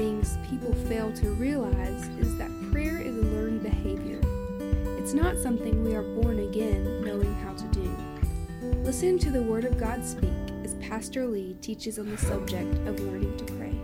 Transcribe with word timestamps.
things 0.00 0.38
people 0.48 0.72
fail 0.88 1.12
to 1.12 1.28
realize 1.32 2.08
is 2.20 2.38
that 2.38 2.50
prayer 2.72 2.96
is 2.96 3.18
a 3.18 3.20
learned 3.20 3.62
behavior. 3.62 4.18
It's 4.98 5.12
not 5.12 5.36
something 5.36 5.84
we 5.84 5.94
are 5.94 6.02
born 6.02 6.38
again 6.38 7.04
knowing 7.04 7.34
how 7.42 7.52
to 7.52 7.64
do. 7.64 7.94
Listen 8.82 9.18
to 9.18 9.30
the 9.30 9.42
Word 9.42 9.66
of 9.66 9.76
God 9.76 10.02
speak 10.02 10.32
as 10.64 10.72
Pastor 10.76 11.26
Lee 11.26 11.54
teaches 11.60 11.98
on 11.98 12.08
the 12.08 12.16
subject 12.16 12.72
of 12.88 12.98
learning 12.98 13.36
to 13.36 13.44
pray. 13.52 13.74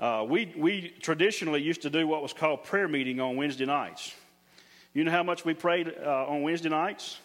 Uh, 0.00 0.24
we, 0.24 0.52
we 0.56 0.88
traditionally 1.02 1.62
used 1.62 1.82
to 1.82 1.90
do 1.90 2.08
what 2.08 2.20
was 2.20 2.32
called 2.32 2.64
prayer 2.64 2.88
meeting 2.88 3.20
on 3.20 3.36
Wednesday 3.36 3.66
nights. 3.66 4.12
You 4.92 5.04
know 5.04 5.12
how 5.12 5.22
much 5.22 5.44
we 5.44 5.54
prayed 5.54 5.94
uh, 6.04 6.26
on 6.26 6.42
Wednesday 6.42 6.68
nights? 6.68 7.20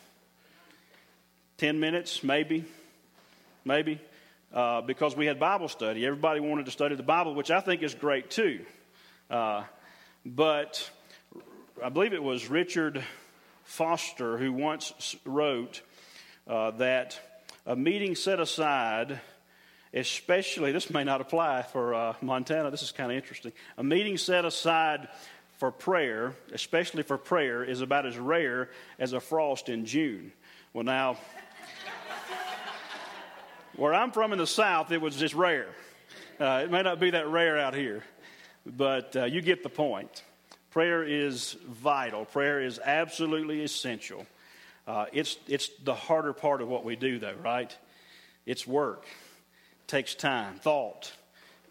10 1.57 1.79
minutes, 1.79 2.23
maybe, 2.23 2.63
maybe, 3.65 3.99
uh, 4.53 4.81
because 4.81 5.15
we 5.15 5.25
had 5.25 5.39
Bible 5.39 5.67
study. 5.67 6.05
Everybody 6.05 6.39
wanted 6.39 6.65
to 6.65 6.71
study 6.71 6.95
the 6.95 7.03
Bible, 7.03 7.35
which 7.35 7.51
I 7.51 7.59
think 7.59 7.83
is 7.83 7.93
great 7.95 8.29
too. 8.29 8.65
Uh, 9.29 9.63
but 10.25 10.89
I 11.83 11.89
believe 11.89 12.13
it 12.13 12.23
was 12.23 12.49
Richard 12.49 13.03
Foster 13.63 14.37
who 14.37 14.53
once 14.53 15.15
wrote 15.25 15.81
uh, 16.47 16.71
that 16.71 17.19
a 17.65 17.75
meeting 17.75 18.15
set 18.15 18.39
aside, 18.39 19.19
especially, 19.93 20.71
this 20.71 20.89
may 20.89 21.03
not 21.03 21.19
apply 21.19 21.63
for 21.63 21.93
uh, 21.93 22.13
Montana, 22.21 22.71
this 22.71 22.81
is 22.81 22.93
kind 22.93 23.11
of 23.11 23.17
interesting. 23.17 23.51
A 23.77 23.83
meeting 23.83 24.17
set 24.17 24.45
aside 24.45 25.09
for 25.57 25.71
prayer, 25.71 26.33
especially 26.53 27.03
for 27.03 27.17
prayer, 27.17 27.63
is 27.63 27.81
about 27.81 28.05
as 28.05 28.17
rare 28.17 28.69
as 28.99 29.13
a 29.13 29.19
frost 29.19 29.69
in 29.69 29.85
June. 29.85 30.31
Well, 30.73 30.85
now, 30.85 31.17
where 33.77 33.93
I'm 33.93 34.11
from 34.11 34.33
in 34.33 34.39
the 34.39 34.47
South, 34.47 34.91
it 34.91 34.99
was 34.99 35.15
just 35.15 35.35
rare. 35.35 35.67
Uh, 36.39 36.61
it 36.63 36.71
may 36.71 36.81
not 36.81 36.99
be 36.99 37.11
that 37.11 37.27
rare 37.29 37.59
out 37.59 37.75
here, 37.75 38.03
but 38.65 39.15
uh, 39.15 39.25
you 39.25 39.39
get 39.41 39.61
the 39.61 39.69
point. 39.69 40.23
Prayer 40.71 41.03
is 41.03 41.55
vital, 41.67 42.25
prayer 42.25 42.59
is 42.59 42.79
absolutely 42.83 43.63
essential. 43.63 44.25
Uh, 44.87 45.05
it's, 45.13 45.37
it's 45.47 45.69
the 45.83 45.93
harder 45.93 46.33
part 46.33 46.61
of 46.61 46.67
what 46.67 46.83
we 46.85 46.95
do, 46.95 47.19
though, 47.19 47.35
right? 47.43 47.75
It's 48.47 48.65
work, 48.65 49.03
it 49.03 49.87
takes 49.87 50.15
time, 50.15 50.55
thought, 50.55 51.11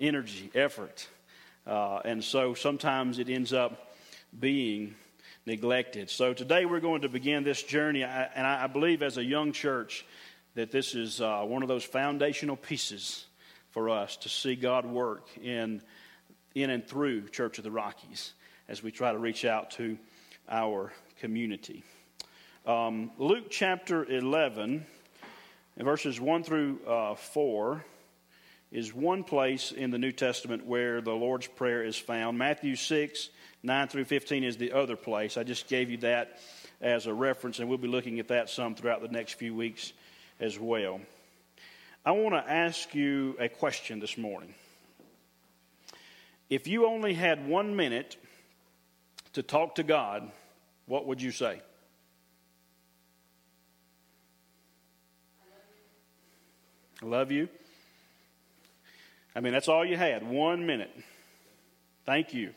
energy, 0.01 0.51
effort. 0.55 1.09
Uh, 1.67 2.01
and 2.05 2.23
so 2.23 2.55
sometimes 2.55 3.19
it 3.19 3.29
ends 3.29 3.53
up 3.53 3.93
being 4.39 4.95
neglected. 5.45 6.09
So 6.11 6.35
today 6.35 6.67
we're 6.67 6.81
going 6.81 7.03
to 7.03 7.09
begin 7.09 7.43
this 7.43 7.63
journey, 7.63 8.05
and 8.05 8.47
I 8.47 8.69
believe 8.69 9.03
as 9.03 9.17
a 9.17 9.25
young 9.25 9.51
church, 9.51 10.05
that 10.57 10.71
this 10.71 10.95
is 10.95 11.21
uh, 11.21 11.43
one 11.43 11.61
of 11.61 11.69
those 11.69 11.85
foundational 11.85 12.57
pieces 12.57 13.27
for 13.73 13.91
us 13.91 14.17
to 14.17 14.31
see 14.31 14.57
God 14.57 14.87
work 14.87 15.29
in, 15.43 15.83
in 16.55 16.71
and 16.71 16.87
through 16.89 17.29
Church 17.29 17.59
of 17.59 17.65
the 17.65 17.71
Rockies 17.71 18.33
as 18.67 18.83
we 18.83 18.91
try 18.91 19.13
to 19.13 19.19
reach 19.19 19.45
out 19.45 19.73
to 19.73 19.99
our 20.49 20.95
community. 21.21 21.85
Um, 22.65 23.11
Luke 23.19 23.51
chapter 23.51 24.03
11, 24.07 24.87
verses 25.77 26.19
1 26.19 26.43
through 26.43 26.81
uh, 26.87 27.17
4, 27.17 27.85
is 28.73 28.95
one 28.95 29.25
place 29.25 29.73
in 29.73 29.91
the 29.91 29.99
New 29.99 30.13
Testament 30.13 30.65
where 30.65 31.03
the 31.03 31.13
Lord's 31.13 31.49
Prayer 31.49 31.85
is 31.85 31.99
found. 31.99 32.39
Matthew 32.39 32.77
6, 32.77 33.29
9 33.63 33.89
through 33.89 34.07
15 34.07 34.43
is 34.43 34.57
the 34.57 34.73
other 34.73 34.97
place. 34.97 35.37
I 35.37 35.43
just 35.43 35.69
gave 35.69 35.91
you 35.91 35.99
that 35.99 36.39
as 36.81 37.07
a 37.07 37.13
reference, 37.13 37.59
and 37.59 37.69
we'll 37.69 37.77
be 37.77 37.89
looking 37.89 38.21
at 38.21 38.29
that 38.29 38.49
some 38.49 38.75
throughout 38.75 39.03
the 39.03 39.09
next 39.09 39.35
few 39.35 39.55
weeks 39.55 39.93
as 40.41 40.59
well. 40.59 41.01
I 42.05 42.13
want 42.13 42.35
to 42.35 42.53
ask 42.53 42.95
you 42.95 43.37
a 43.41 43.49
question 43.49 44.01
this 44.01 44.17
morning. 44.17 44.55
If 46.49 46.69
you 46.69 46.87
only 46.87 47.15
had 47.15 47.49
one 47.49 47.75
minute 47.75 48.17
to 49.33 49.43
talk 49.43 49.75
to 49.77 49.83
God, 49.83 50.31
what 50.87 51.07
would 51.07 51.21
you 51.21 51.33
say? 51.33 51.61
I 57.03 57.07
love 57.07 57.31
you. 57.31 57.49
I 59.35 59.41
mean, 59.41 59.53
that's 59.53 59.69
all 59.69 59.85
you 59.85 59.97
had, 59.97 60.27
one 60.27 60.65
minute. 60.65 60.91
Thank 62.07 62.33
you. 62.33 62.55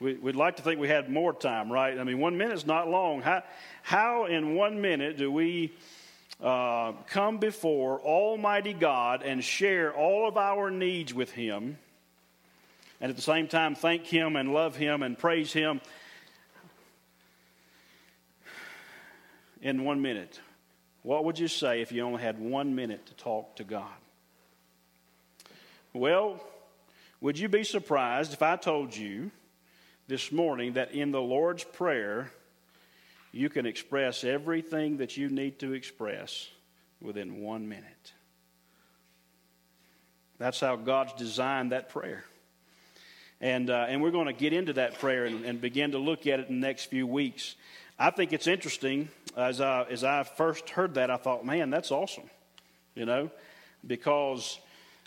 We, 0.00 0.14
would 0.14 0.36
like 0.36 0.56
to 0.56 0.62
think 0.62 0.78
we 0.78 0.88
had 0.88 1.10
more 1.10 1.32
time, 1.32 1.72
right? 1.72 1.98
I 1.98 2.04
mean, 2.04 2.20
one 2.20 2.38
minute 2.38 2.54
is 2.54 2.66
not 2.66 2.88
long. 2.88 3.20
How, 3.20 3.42
how 3.82 4.26
in 4.26 4.54
one 4.54 4.80
minute 4.80 5.16
do 5.16 5.30
we 5.30 5.72
uh, 6.40 6.92
come 7.08 7.38
before 7.38 8.00
Almighty 8.00 8.72
God 8.72 9.22
and 9.22 9.42
share 9.42 9.92
all 9.92 10.28
of 10.28 10.36
our 10.36 10.70
needs 10.70 11.12
with 11.12 11.32
Him, 11.32 11.78
and 13.00 13.10
at 13.10 13.16
the 13.16 13.22
same 13.22 13.48
time 13.48 13.74
thank 13.74 14.06
Him 14.06 14.36
and 14.36 14.54
love 14.54 14.76
Him 14.76 15.02
and 15.02 15.18
praise 15.18 15.52
Him 15.52 15.80
in 19.60 19.84
one 19.84 20.00
minute? 20.00 20.40
What 21.02 21.24
would 21.24 21.40
you 21.40 21.48
say 21.48 21.80
if 21.80 21.90
you 21.90 22.02
only 22.02 22.22
had 22.22 22.38
one 22.38 22.76
minute 22.76 23.06
to 23.06 23.14
talk 23.14 23.56
to 23.56 23.64
God? 23.64 23.86
Well, 25.92 26.40
would 27.20 27.36
you 27.36 27.48
be 27.48 27.64
surprised 27.64 28.32
if 28.32 28.42
I 28.42 28.54
told 28.54 28.96
you 28.96 29.32
this 30.08 30.32
morning 30.32 30.72
that 30.72 30.92
in 30.92 31.12
the 31.12 31.20
Lord's 31.20 31.64
Prayer, 31.64 32.32
you 33.30 33.50
can 33.50 33.66
express 33.66 34.24
everything 34.24 34.96
that 34.96 35.18
you 35.18 35.28
need 35.28 35.58
to 35.58 35.74
express 35.74 36.48
within 37.00 37.42
one 37.42 37.68
minute. 37.68 38.12
That's 40.38 40.60
how 40.60 40.76
God's 40.76 41.12
designed 41.12 41.72
that 41.72 41.90
prayer. 41.90 42.24
And, 43.40 43.68
uh, 43.68 43.86
and 43.88 44.02
we're 44.02 44.10
going 44.10 44.26
to 44.26 44.32
get 44.32 44.54
into 44.54 44.72
that 44.74 44.98
prayer 44.98 45.26
and, 45.26 45.44
and, 45.44 45.60
begin 45.60 45.92
to 45.92 45.98
look 45.98 46.26
at 46.26 46.40
it 46.40 46.48
in 46.48 46.60
the 46.60 46.66
next 46.66 46.86
few 46.86 47.06
weeks. 47.06 47.54
I 47.98 48.10
think 48.10 48.32
it's 48.32 48.46
interesting. 48.46 49.10
As 49.36 49.60
I, 49.60 49.82
as 49.84 50.04
I 50.04 50.24
first 50.24 50.70
heard 50.70 50.94
that, 50.94 51.10
I 51.10 51.18
thought, 51.18 51.44
man, 51.44 51.70
that's 51.70 51.92
awesome. 51.92 52.30
You 52.94 53.04
know, 53.04 53.30
because 53.86 54.58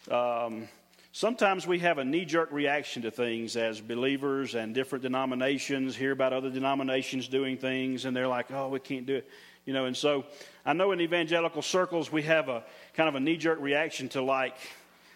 um, 0.10 0.70
Sometimes 1.14 1.68
we 1.68 1.80
have 1.80 1.98
a 1.98 2.06
knee 2.06 2.24
jerk 2.24 2.54
reaction 2.54 3.02
to 3.02 3.12
things 3.12 3.58
as 3.58 3.82
believers 3.82 4.56
and 4.56 4.74
different 4.74 5.04
denominations 5.04 5.94
hear 5.94 6.14
about 6.14 6.32
other 6.32 6.50
denominations 6.50 7.28
doing 7.28 7.58
things 7.58 8.06
and 8.06 8.16
they're 8.16 8.30
like, 8.30 8.50
oh, 8.52 8.70
we 8.70 8.80
can't 8.80 9.06
do 9.06 9.16
it. 9.16 9.30
You 9.66 9.74
know, 9.74 9.86
and 9.86 9.98
so 9.98 10.24
I 10.66 10.72
know 10.72 10.94
in 10.94 11.02
evangelical 11.02 11.64
circles 11.64 12.10
we 12.10 12.24
have 12.24 12.48
a 12.48 12.64
kind 12.94 13.10
of 13.10 13.16
a 13.16 13.20
knee 13.20 13.36
jerk 13.36 13.60
reaction 13.60 14.08
to 14.10 14.22
like 14.22 14.56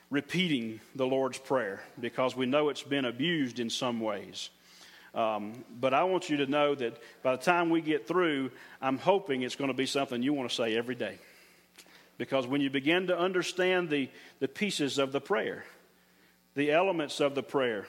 repeating 0.10 0.82
the 0.96 1.08
Lord's 1.08 1.38
Prayer 1.38 1.82
because 1.98 2.36
we 2.36 2.46
know 2.46 2.68
it's 2.68 2.84
been 2.84 3.06
abused 3.06 3.62
in 3.62 3.70
some 3.70 4.02
ways. 4.02 4.50
Um, 5.14 5.64
but 5.80 5.94
I 5.94 6.04
want 6.04 6.30
you 6.30 6.38
to 6.38 6.46
know 6.46 6.76
that 6.76 7.02
by 7.24 7.38
the 7.38 7.42
time 7.42 7.70
we 7.70 7.80
get 7.80 8.06
through, 8.06 8.52
I'm 8.82 8.98
hoping 8.98 9.44
it's 9.44 9.56
going 9.56 9.70
to 9.70 9.74
be 9.74 9.86
something 9.86 10.22
you 10.22 10.34
want 10.34 10.50
to 10.50 10.56
say 10.56 10.76
every 10.76 10.96
day. 10.96 11.18
Because 12.18 12.46
when 12.46 12.60
you 12.60 12.70
begin 12.70 13.08
to 13.08 13.18
understand 13.18 13.90
the, 13.90 14.10
the 14.40 14.50
pieces 14.50 14.98
of 15.00 15.14
the 15.14 15.22
prayer, 15.22 15.64
the 16.56 16.72
elements 16.72 17.20
of 17.20 17.36
the 17.36 17.44
prayer. 17.44 17.86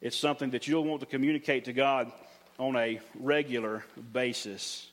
It's 0.00 0.16
something 0.16 0.50
that 0.50 0.66
you'll 0.68 0.84
want 0.84 1.00
to 1.00 1.06
communicate 1.06 1.64
to 1.64 1.72
God 1.72 2.12
on 2.58 2.76
a 2.76 3.00
regular 3.18 3.84
basis. 4.12 4.88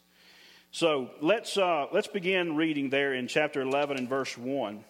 So 0.72 1.12
let's, 1.22 1.56
uh, 1.56 1.88
let's 1.92 2.08
begin 2.08 2.56
reading 2.56 2.90
there 2.90 3.14
in 3.14 3.28
chapter 3.28 3.62
11 3.62 3.98
and 3.98 4.10
verse 4.10 4.36
1. 4.36 4.84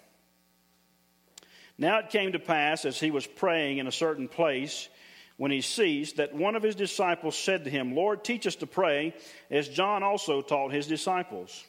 Now 1.78 2.00
it 2.00 2.10
came 2.10 2.32
to 2.32 2.40
pass 2.40 2.86
as 2.86 3.00
he 3.00 3.12
was 3.12 3.28
praying 3.28 3.80
in 3.80 3.88
a 3.88 3.92
certain 3.92 4.30
place 4.30 4.88
when 5.36 5.52
he 5.52 5.62
ceased 5.62 6.18
that 6.18 6.34
one 6.34 6.56
of 6.56 6.64
his 6.64 6.76
disciples 6.76 7.36
said 7.36 7.66
to 7.66 7.70
him, 7.70 7.96
Lord, 7.96 8.24
teach 8.24 8.48
us 8.48 8.56
to 8.58 8.68
pray, 8.68 9.14
as 9.52 9.68
John 9.68 10.04
also 10.04 10.42
taught 10.42 10.72
his 10.72 10.88
disciples. 10.88 11.64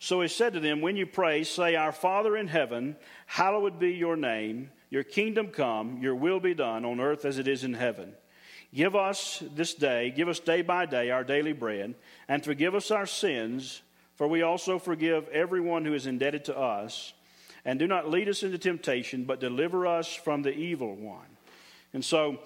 So 0.00 0.20
he 0.20 0.28
said 0.28 0.54
to 0.54 0.60
them, 0.60 0.80
When 0.80 0.96
you 0.96 1.06
pray, 1.06 1.44
say, 1.44 1.76
Our 1.76 1.92
Father 1.92 2.36
in 2.36 2.48
heaven, 2.48 2.96
hallowed 3.26 3.78
be 3.78 3.92
your 3.92 4.16
name. 4.16 4.70
Your 4.92 5.04
kingdom 5.04 5.46
come, 5.46 6.02
your 6.02 6.14
will 6.14 6.38
be 6.38 6.52
done 6.52 6.84
on 6.84 7.00
earth 7.00 7.24
as 7.24 7.38
it 7.38 7.48
is 7.48 7.64
in 7.64 7.72
heaven. 7.72 8.12
Give 8.74 8.94
us 8.94 9.42
this 9.54 9.72
day, 9.72 10.12
give 10.14 10.28
us 10.28 10.38
day 10.38 10.60
by 10.60 10.84
day 10.84 11.10
our 11.10 11.24
daily 11.24 11.54
bread, 11.54 11.94
and 12.28 12.44
forgive 12.44 12.74
us 12.74 12.90
our 12.90 13.06
sins, 13.06 13.80
for 14.16 14.28
we 14.28 14.42
also 14.42 14.78
forgive 14.78 15.26
everyone 15.28 15.86
who 15.86 15.94
is 15.94 16.06
indebted 16.06 16.44
to 16.44 16.58
us. 16.58 17.14
And 17.64 17.78
do 17.78 17.86
not 17.86 18.10
lead 18.10 18.28
us 18.28 18.42
into 18.42 18.58
temptation, 18.58 19.24
but 19.24 19.40
deliver 19.40 19.86
us 19.86 20.12
from 20.12 20.42
the 20.42 20.52
evil 20.52 20.94
one. 20.94 21.38
And 21.94 22.04
so, 22.04 22.40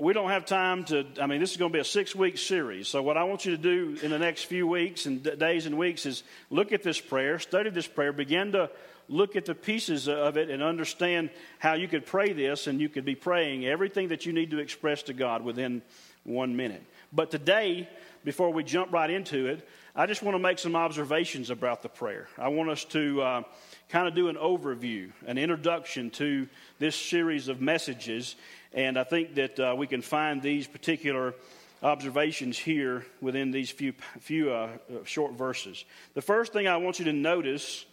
we 0.00 0.12
don't 0.12 0.30
have 0.30 0.44
time 0.44 0.84
to, 0.84 1.06
I 1.20 1.26
mean, 1.26 1.40
this 1.40 1.52
is 1.52 1.56
going 1.56 1.70
to 1.70 1.76
be 1.76 1.80
a 1.80 1.84
six 1.84 2.14
week 2.14 2.36
series. 2.36 2.88
So, 2.88 3.02
what 3.02 3.16
I 3.16 3.24
want 3.24 3.44
you 3.44 3.56
to 3.56 3.62
do 3.62 3.96
in 4.02 4.10
the 4.10 4.18
next 4.18 4.44
few 4.44 4.66
weeks 4.66 5.06
and 5.06 5.22
days 5.38 5.66
and 5.66 5.78
weeks 5.78 6.04
is 6.04 6.24
look 6.50 6.72
at 6.72 6.82
this 6.82 7.00
prayer, 7.00 7.38
study 7.38 7.70
this 7.70 7.86
prayer, 7.86 8.12
begin 8.12 8.52
to 8.52 8.70
look 9.08 9.36
at 9.36 9.44
the 9.44 9.54
pieces 9.54 10.08
of 10.08 10.36
it 10.36 10.50
and 10.50 10.62
understand 10.62 11.30
how 11.58 11.74
you 11.74 11.86
could 11.86 12.06
pray 12.06 12.32
this 12.32 12.66
and 12.66 12.80
you 12.80 12.88
could 12.88 13.04
be 13.04 13.14
praying 13.14 13.66
everything 13.66 14.08
that 14.08 14.26
you 14.26 14.32
need 14.32 14.50
to 14.50 14.58
express 14.58 15.02
to 15.04 15.12
God 15.12 15.44
within 15.44 15.82
one 16.24 16.56
minute. 16.56 16.82
But 17.12 17.30
today, 17.30 17.88
before 18.24 18.50
we 18.50 18.64
jump 18.64 18.92
right 18.92 19.10
into 19.10 19.46
it, 19.46 19.68
I 19.94 20.06
just 20.06 20.22
want 20.22 20.34
to 20.34 20.40
make 20.40 20.58
some 20.58 20.74
observations 20.74 21.50
about 21.50 21.82
the 21.82 21.88
prayer. 21.88 22.26
I 22.36 22.48
want 22.48 22.70
us 22.70 22.84
to 22.86 23.22
uh, 23.22 23.42
kind 23.88 24.08
of 24.08 24.14
do 24.14 24.28
an 24.28 24.36
overview, 24.36 25.10
an 25.26 25.38
introduction 25.38 26.10
to 26.10 26.48
this 26.78 26.96
series 26.96 27.48
of 27.48 27.60
messages, 27.60 28.36
and 28.72 28.98
I 28.98 29.04
think 29.04 29.34
that 29.36 29.60
uh, 29.60 29.74
we 29.76 29.86
can 29.86 30.02
find 30.02 30.42
these 30.42 30.66
particular 30.66 31.34
observations 31.82 32.58
here 32.58 33.04
within 33.20 33.50
these 33.50 33.70
few, 33.70 33.92
few 34.20 34.50
uh, 34.50 34.68
short 35.04 35.34
verses. 35.34 35.84
The 36.14 36.22
first 36.22 36.52
thing 36.52 36.66
I 36.66 36.78
want 36.78 36.98
you 36.98 37.04
to 37.04 37.12
notice 37.12 37.84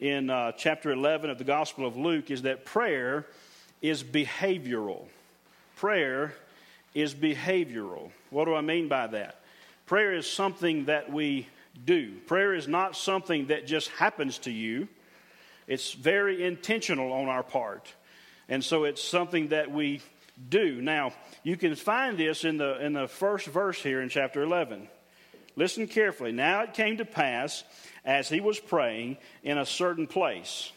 in 0.00 0.28
uh, 0.28 0.52
chapter 0.52 0.90
11 0.90 1.30
of 1.30 1.38
the 1.38 1.44
Gospel 1.44 1.86
of 1.86 1.96
Luke 1.96 2.30
is 2.30 2.42
that 2.42 2.64
prayer 2.64 3.26
is 3.80 4.02
behavioral. 4.02 5.04
Prayer 5.76 6.34
is 6.94 7.14
behavioral. 7.14 8.10
What 8.30 8.46
do 8.46 8.54
I 8.54 8.60
mean 8.60 8.88
by 8.88 9.06
that? 9.08 9.40
Prayer 9.86 10.14
is 10.14 10.30
something 10.30 10.86
that 10.86 11.12
we 11.12 11.46
do. 11.84 12.14
Prayer 12.26 12.54
is 12.54 12.66
not 12.66 12.96
something 12.96 13.46
that 13.46 13.66
just 13.66 13.88
happens 13.90 14.38
to 14.38 14.50
you. 14.50 14.88
It's 15.66 15.92
very 15.92 16.44
intentional 16.44 17.12
on 17.12 17.28
our 17.28 17.42
part. 17.42 17.92
And 18.48 18.62
so 18.62 18.84
it's 18.84 19.02
something 19.02 19.48
that 19.48 19.70
we 19.70 20.00
do. 20.48 20.80
Now, 20.80 21.12
you 21.42 21.56
can 21.56 21.74
find 21.74 22.18
this 22.18 22.44
in 22.44 22.58
the, 22.58 22.84
in 22.84 22.92
the 22.92 23.08
first 23.08 23.46
verse 23.46 23.82
here 23.82 24.00
in 24.00 24.08
chapter 24.08 24.42
11. 24.42 24.88
Listen 25.56 25.86
carefully. 25.86 26.32
Now 26.32 26.62
it 26.62 26.74
came 26.74 26.98
to 26.98 27.04
pass, 27.04 27.64
as 28.04 28.28
he 28.28 28.40
was 28.40 28.60
praying 28.60 29.16
in 29.42 29.58
a 29.58 29.66
certain 29.66 30.06
place, 30.06 30.70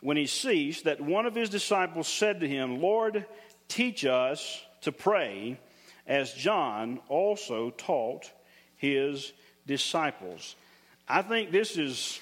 when 0.00 0.16
he 0.16 0.26
ceased, 0.26 0.84
that 0.84 1.00
one 1.00 1.26
of 1.26 1.34
his 1.34 1.50
disciples 1.50 2.08
said 2.08 2.40
to 2.40 2.48
him, 2.48 2.80
Lord, 2.80 3.26
teach 3.68 4.04
us 4.04 4.62
to 4.82 4.92
pray, 4.92 5.58
as 6.06 6.32
John 6.32 7.00
also 7.08 7.70
taught 7.70 8.30
his 8.76 9.32
disciples. 9.66 10.56
I 11.08 11.22
think 11.22 11.50
this 11.50 11.76
is, 11.76 12.20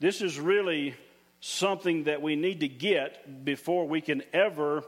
this 0.00 0.22
is 0.22 0.38
really 0.38 0.94
something 1.42 2.04
that 2.04 2.22
we 2.22 2.36
need 2.36 2.60
to 2.60 2.68
get 2.68 3.44
before 3.44 3.86
we 3.86 4.00
can 4.00 4.22
ever 4.32 4.84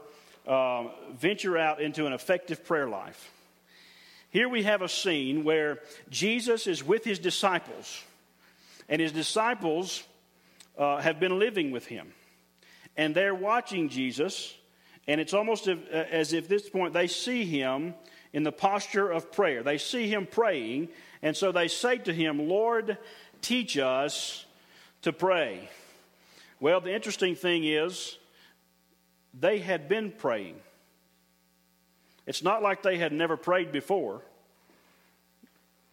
uh, 0.47 0.85
venture 1.13 1.57
out 1.57 1.81
into 1.81 2.05
an 2.07 2.13
effective 2.13 2.63
prayer 2.63 2.87
life. 2.87 3.29
Here 4.29 4.47
we 4.47 4.63
have 4.63 4.81
a 4.81 4.87
scene 4.87 5.43
where 5.43 5.79
Jesus 6.09 6.65
is 6.65 6.81
with 6.81 7.03
his 7.03 7.19
disciples, 7.19 8.01
and 8.87 9.01
his 9.01 9.11
disciples 9.11 10.01
uh, 10.77 11.01
have 11.01 11.19
been 11.19 11.39
living 11.39 11.71
with 11.71 11.87
him. 11.87 12.13
And 12.95 13.13
they're 13.13 13.35
watching 13.35 13.89
Jesus, 13.89 14.55
and 15.07 15.19
it's 15.19 15.33
almost 15.33 15.67
as 15.67 16.31
if 16.31 16.45
at 16.45 16.49
this 16.49 16.69
point 16.69 16.93
they 16.93 17.07
see 17.07 17.43
him 17.43 17.93
in 18.31 18.43
the 18.43 18.51
posture 18.53 19.11
of 19.11 19.29
prayer. 19.29 19.61
They 19.61 19.77
see 19.77 20.07
him 20.07 20.25
praying, 20.25 20.87
and 21.21 21.35
so 21.35 21.51
they 21.51 21.67
say 21.67 21.97
to 21.97 22.13
him, 22.13 22.47
Lord, 22.47 22.97
teach 23.41 23.77
us 23.77 24.45
to 25.01 25.11
pray. 25.11 25.69
Well, 26.59 26.81
the 26.81 26.93
interesting 26.93 27.35
thing 27.35 27.63
is, 27.65 28.17
they 29.39 29.59
had 29.59 29.89
been 29.89 30.11
praying. 30.11 30.55
It's 32.25 32.43
not 32.43 32.63
like 32.63 32.81
they 32.81 32.97
had 32.97 33.11
never 33.11 33.37
prayed 33.37 33.71
before. 33.71 34.21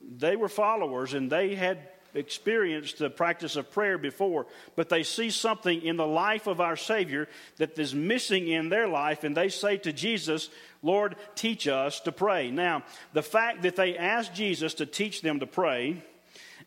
They 0.00 0.36
were 0.36 0.48
followers 0.48 1.14
and 1.14 1.30
they 1.30 1.54
had 1.54 1.88
experienced 2.14 2.98
the 2.98 3.10
practice 3.10 3.56
of 3.56 3.70
prayer 3.70 3.98
before, 3.98 4.46
but 4.76 4.88
they 4.88 5.02
see 5.02 5.30
something 5.30 5.82
in 5.82 5.96
the 5.96 6.06
life 6.06 6.46
of 6.46 6.60
our 6.60 6.76
Savior 6.76 7.28
that 7.56 7.78
is 7.78 7.94
missing 7.94 8.48
in 8.48 8.68
their 8.68 8.86
life, 8.86 9.24
and 9.24 9.36
they 9.36 9.48
say 9.48 9.78
to 9.78 9.92
Jesus, 9.92 10.50
Lord, 10.82 11.16
teach 11.34 11.66
us 11.66 12.00
to 12.00 12.12
pray. 12.12 12.50
Now, 12.50 12.84
the 13.12 13.22
fact 13.22 13.62
that 13.62 13.76
they 13.76 13.96
asked 13.96 14.34
Jesus 14.34 14.74
to 14.74 14.86
teach 14.86 15.22
them 15.22 15.40
to 15.40 15.46
pray, 15.46 16.02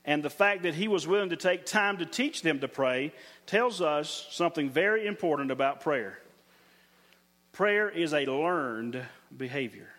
and 0.06 0.24
the 0.24 0.30
fact 0.30 0.64
that 0.64 0.76
he 0.76 0.88
was 0.88 1.08
willing 1.08 1.30
to 1.30 1.36
take 1.36 1.66
time 1.66 1.98
to 1.98 2.06
teach 2.06 2.42
them 2.42 2.60
to 2.60 2.68
pray, 2.68 3.12
tells 3.48 3.82
us 3.82 4.28
something 4.32 4.70
very 4.70 5.08
important 5.08 5.52
about 5.52 5.82
prayer. 5.82 6.20
Prayer 7.52 7.90
is 7.90 8.14
a 8.14 8.26
learned 8.26 9.02
behavior. 9.36 9.90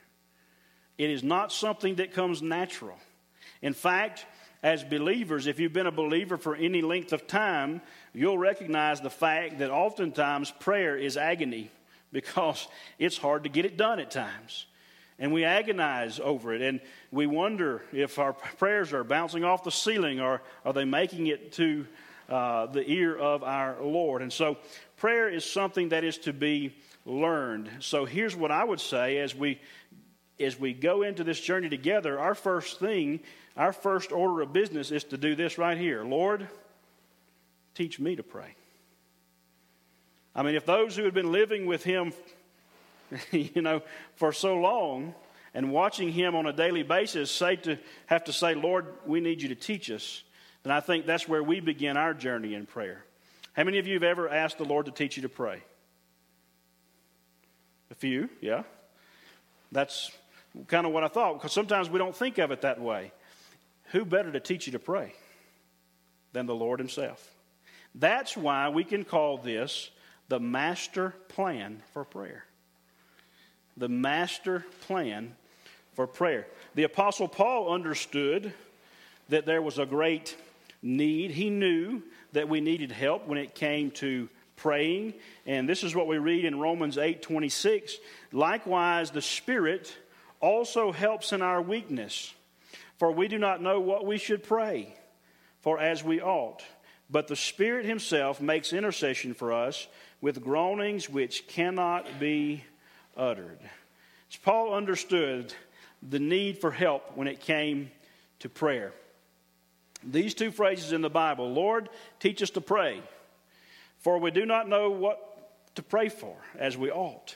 It 0.98 1.10
is 1.10 1.22
not 1.22 1.52
something 1.52 1.96
that 1.96 2.12
comes 2.12 2.40
natural. 2.40 2.96
In 3.62 3.72
fact, 3.72 4.26
as 4.62 4.84
believers, 4.84 5.46
if 5.46 5.58
you've 5.60 5.72
been 5.72 5.86
a 5.86 5.92
believer 5.92 6.36
for 6.36 6.54
any 6.54 6.82
length 6.82 7.12
of 7.12 7.26
time, 7.26 7.82
you'll 8.12 8.38
recognize 8.38 9.00
the 9.00 9.10
fact 9.10 9.58
that 9.58 9.70
oftentimes 9.70 10.50
prayer 10.60 10.96
is 10.96 11.16
agony 11.16 11.70
because 12.12 12.66
it's 12.98 13.18
hard 13.18 13.44
to 13.44 13.48
get 13.48 13.64
it 13.64 13.76
done 13.76 14.00
at 14.00 14.10
times. 14.10 14.66
And 15.18 15.32
we 15.32 15.44
agonize 15.44 16.20
over 16.20 16.52
it, 16.52 16.60
and 16.60 16.80
we 17.10 17.26
wonder 17.26 17.82
if 17.92 18.18
our 18.18 18.34
prayers 18.34 18.92
are 18.92 19.02
bouncing 19.02 19.44
off 19.44 19.64
the 19.64 19.70
ceiling 19.70 20.20
or 20.20 20.42
are 20.64 20.72
they 20.74 20.84
making 20.84 21.28
it 21.28 21.52
to 21.52 21.86
uh, 22.28 22.66
the 22.66 22.88
ear 22.90 23.16
of 23.16 23.42
our 23.42 23.82
Lord. 23.82 24.20
And 24.20 24.32
so, 24.32 24.58
prayer 24.96 25.28
is 25.28 25.44
something 25.44 25.90
that 25.90 26.04
is 26.04 26.18
to 26.18 26.32
be 26.32 26.74
learned. 27.06 27.70
So 27.78 28.04
here's 28.04 28.34
what 28.34 28.50
I 28.50 28.64
would 28.64 28.80
say 28.80 29.18
as 29.18 29.34
we 29.34 29.60
as 30.38 30.60
we 30.60 30.74
go 30.74 31.00
into 31.02 31.24
this 31.24 31.40
journey 31.40 31.70
together, 31.70 32.18
our 32.18 32.34
first 32.34 32.78
thing, 32.78 33.20
our 33.56 33.72
first 33.72 34.12
order 34.12 34.42
of 34.42 34.52
business 34.52 34.90
is 34.90 35.04
to 35.04 35.16
do 35.16 35.34
this 35.34 35.56
right 35.56 35.78
here. 35.78 36.04
Lord, 36.04 36.46
teach 37.74 37.98
me 37.98 38.16
to 38.16 38.22
pray. 38.22 38.54
I 40.34 40.42
mean, 40.42 40.54
if 40.54 40.66
those 40.66 40.94
who 40.94 41.04
had 41.04 41.14
been 41.14 41.32
living 41.32 41.64
with 41.64 41.84
him, 41.84 42.12
you 43.30 43.62
know, 43.62 43.82
for 44.14 44.32
so 44.32 44.56
long 44.56 45.14
and 45.54 45.72
watching 45.72 46.10
him 46.10 46.34
on 46.34 46.46
a 46.46 46.52
daily 46.52 46.82
basis 46.82 47.30
say 47.30 47.56
to 47.56 47.78
have 48.06 48.24
to 48.24 48.32
say, 48.32 48.54
Lord, 48.54 48.86
we 49.06 49.20
need 49.20 49.40
you 49.40 49.48
to 49.48 49.54
teach 49.54 49.90
us, 49.90 50.22
then 50.62 50.72
I 50.72 50.80
think 50.80 51.06
that's 51.06 51.26
where 51.26 51.42
we 51.42 51.60
begin 51.60 51.96
our 51.96 52.12
journey 52.12 52.54
in 52.54 52.66
prayer. 52.66 53.04
How 53.54 53.64
many 53.64 53.78
of 53.78 53.86
you 53.86 53.94
have 53.94 54.02
ever 54.02 54.28
asked 54.28 54.58
the 54.58 54.64
Lord 54.64 54.84
to 54.86 54.92
teach 54.92 55.16
you 55.16 55.22
to 55.22 55.28
pray? 55.28 55.62
A 57.90 57.94
few, 57.94 58.28
yeah. 58.40 58.64
That's 59.72 60.10
kind 60.68 60.86
of 60.86 60.92
what 60.92 61.04
I 61.04 61.08
thought, 61.08 61.34
because 61.34 61.52
sometimes 61.52 61.88
we 61.88 61.98
don't 61.98 62.14
think 62.14 62.36
of 62.38 62.50
it 62.50 62.60
that 62.60 62.80
way. 62.80 63.12
Who 63.92 64.04
better 64.04 64.30
to 64.32 64.40
teach 64.40 64.66
you 64.66 64.72
to 64.72 64.78
pray 64.78 65.14
than 66.32 66.46
the 66.46 66.54
Lord 66.54 66.80
Himself? 66.80 67.30
That's 67.94 68.36
why 68.36 68.68
we 68.68 68.84
can 68.84 69.04
call 69.04 69.38
this 69.38 69.90
the 70.28 70.40
master 70.40 71.14
plan 71.28 71.82
for 71.92 72.04
prayer. 72.04 72.44
The 73.76 73.88
master 73.88 74.64
plan 74.82 75.34
for 75.94 76.06
prayer. 76.06 76.46
The 76.74 76.84
Apostle 76.84 77.28
Paul 77.28 77.72
understood 77.72 78.52
that 79.28 79.46
there 79.46 79.62
was 79.62 79.78
a 79.78 79.86
great 79.86 80.36
need. 80.82 81.30
He 81.30 81.50
knew 81.50 82.02
that 82.32 82.48
we 82.48 82.60
needed 82.60 82.92
help 82.92 83.26
when 83.26 83.38
it 83.38 83.54
came 83.54 83.90
to 83.92 84.28
praying. 84.56 85.14
And 85.46 85.68
this 85.68 85.82
is 85.82 85.94
what 85.94 86.06
we 86.06 86.18
read 86.18 86.44
in 86.44 86.58
Romans 86.58 86.98
8 86.98 87.22
26. 87.22 87.96
Likewise, 88.32 89.10
the 89.10 89.22
Spirit 89.22 89.94
also 90.40 90.92
helps 90.92 91.32
in 91.32 91.42
our 91.42 91.62
weakness, 91.62 92.34
for 92.98 93.10
we 93.10 93.28
do 93.28 93.38
not 93.38 93.62
know 93.62 93.80
what 93.80 94.06
we 94.06 94.18
should 94.18 94.42
pray 94.42 94.94
for 95.60 95.78
as 95.80 96.04
we 96.04 96.20
ought. 96.20 96.62
But 97.10 97.28
the 97.28 97.36
Spirit 97.36 97.86
Himself 97.86 98.40
makes 98.40 98.72
intercession 98.72 99.34
for 99.34 99.52
us 99.52 99.86
with 100.20 100.42
groanings 100.42 101.08
which 101.08 101.46
cannot 101.46 102.18
be 102.18 102.64
uttered. 103.16 103.58
Paul 104.42 104.74
understood 104.74 105.54
the 106.02 106.18
need 106.18 106.58
for 106.58 106.70
help 106.70 107.16
when 107.16 107.26
it 107.26 107.40
came 107.40 107.90
to 108.40 108.48
prayer. 108.48 108.92
These 110.04 110.34
two 110.34 110.50
phrases 110.50 110.92
in 110.92 111.00
the 111.00 111.10
Bible 111.10 111.52
Lord, 111.52 111.88
teach 112.20 112.42
us 112.42 112.50
to 112.50 112.60
pray 112.60 113.02
for 114.06 114.18
we 114.18 114.30
do 114.30 114.46
not 114.46 114.68
know 114.68 114.90
what 114.90 115.74
to 115.74 115.82
pray 115.82 116.08
for 116.08 116.36
as 116.58 116.76
we 116.76 116.92
ought. 116.92 117.34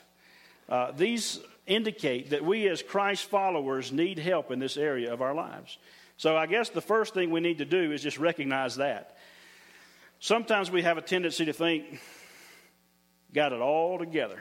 Uh, 0.68 0.92
these 0.92 1.40
indicate 1.66 2.30
that 2.30 2.44
we, 2.44 2.68
as 2.68 2.80
Christ 2.80 3.24
followers, 3.24 3.90
need 3.90 4.20
help 4.20 4.52
in 4.52 4.60
this 4.60 4.76
area 4.76 5.12
of 5.12 5.20
our 5.20 5.34
lives. 5.34 5.78
So, 6.16 6.36
I 6.36 6.46
guess 6.46 6.68
the 6.68 6.80
first 6.80 7.12
thing 7.12 7.30
we 7.30 7.40
need 7.40 7.58
to 7.58 7.64
do 7.64 7.90
is 7.90 8.02
just 8.02 8.18
recognize 8.18 8.76
that. 8.76 9.16
Sometimes 10.20 10.70
we 10.70 10.82
have 10.82 10.96
a 10.96 11.02
tendency 11.02 11.46
to 11.46 11.52
think, 11.52 11.98
got 13.34 13.52
it 13.52 13.60
all 13.60 13.98
together. 13.98 14.40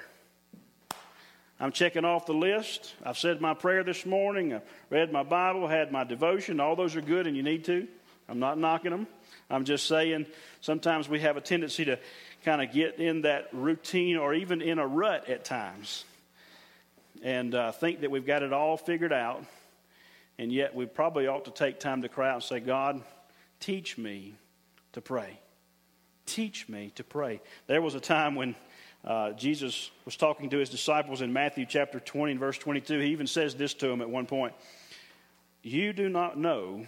I'm 1.60 1.72
checking 1.74 2.06
off 2.06 2.26
the 2.26 2.34
list. 2.34 2.94
I've 3.04 3.18
said 3.18 3.42
my 3.42 3.54
prayer 3.54 3.84
this 3.84 4.06
morning. 4.06 4.54
I've 4.54 4.62
read 4.90 5.12
my 5.12 5.24
Bible, 5.24 5.68
had 5.68 5.92
my 5.92 6.06
devotion. 6.06 6.60
All 6.60 6.76
those 6.76 6.96
are 6.96 7.02
good, 7.02 7.28
and 7.28 7.36
you 7.36 7.44
need 7.44 7.66
to. 7.66 7.88
I'm 8.30 8.40
not 8.40 8.58
knocking 8.58 8.92
them. 8.92 9.08
I'm 9.50 9.66
just 9.66 9.88
saying 9.88 10.28
sometimes 10.62 11.10
we 11.10 11.20
have 11.22 11.36
a 11.36 11.42
tendency 11.42 11.86
to 11.86 12.00
kind 12.46 12.62
of 12.62 12.72
get 12.72 13.00
in 13.00 13.24
that 13.24 13.50
routine 13.52 14.16
or 14.18 14.34
even 14.34 14.62
in 14.62 14.80
a 14.80 14.88
rut 14.88 15.28
at 15.28 15.44
times 15.44 16.06
and 17.24 17.54
uh, 17.54 17.72
think 17.72 18.02
that 18.02 18.12
we've 18.12 18.26
got 18.26 18.44
it 18.44 18.54
all 18.54 18.78
figured 18.78 19.12
out. 19.12 19.44
And 20.38 20.54
yet 20.54 20.74
we 20.74 20.86
probably 20.86 21.28
ought 21.28 21.46
to 21.46 21.52
take 21.52 21.80
time 21.80 22.04
to 22.04 22.10
cry 22.10 22.30
out 22.30 22.36
and 22.36 22.44
say, 22.44 22.60
God, 22.60 23.02
teach 23.60 23.98
me 23.98 24.36
to 24.94 25.02
pray. 25.02 25.40
Teach 26.26 26.70
me 26.70 26.92
to 26.96 27.04
pray. 27.04 27.42
There 27.68 27.82
was 27.82 27.96
a 27.96 28.00
time 28.00 28.36
when 28.36 28.56
uh, 29.06 29.32
Jesus 29.32 29.92
was 30.06 30.18
talking 30.18 30.50
to 30.50 30.58
his 30.58 30.70
disciples 30.70 31.22
in 31.22 31.32
Matthew 31.32 31.66
chapter 31.66 32.00
20 32.00 32.32
and 32.32 32.40
verse 32.40 32.58
22. 32.58 33.00
He 33.00 33.12
even 33.12 33.28
says 33.28 33.56
this 33.56 33.74
to 33.76 33.88
them 33.88 34.02
at 34.02 34.10
one 34.10 34.26
point 34.26 34.54
you 35.62 35.92
do 35.92 36.08
not 36.08 36.38
know 36.38 36.86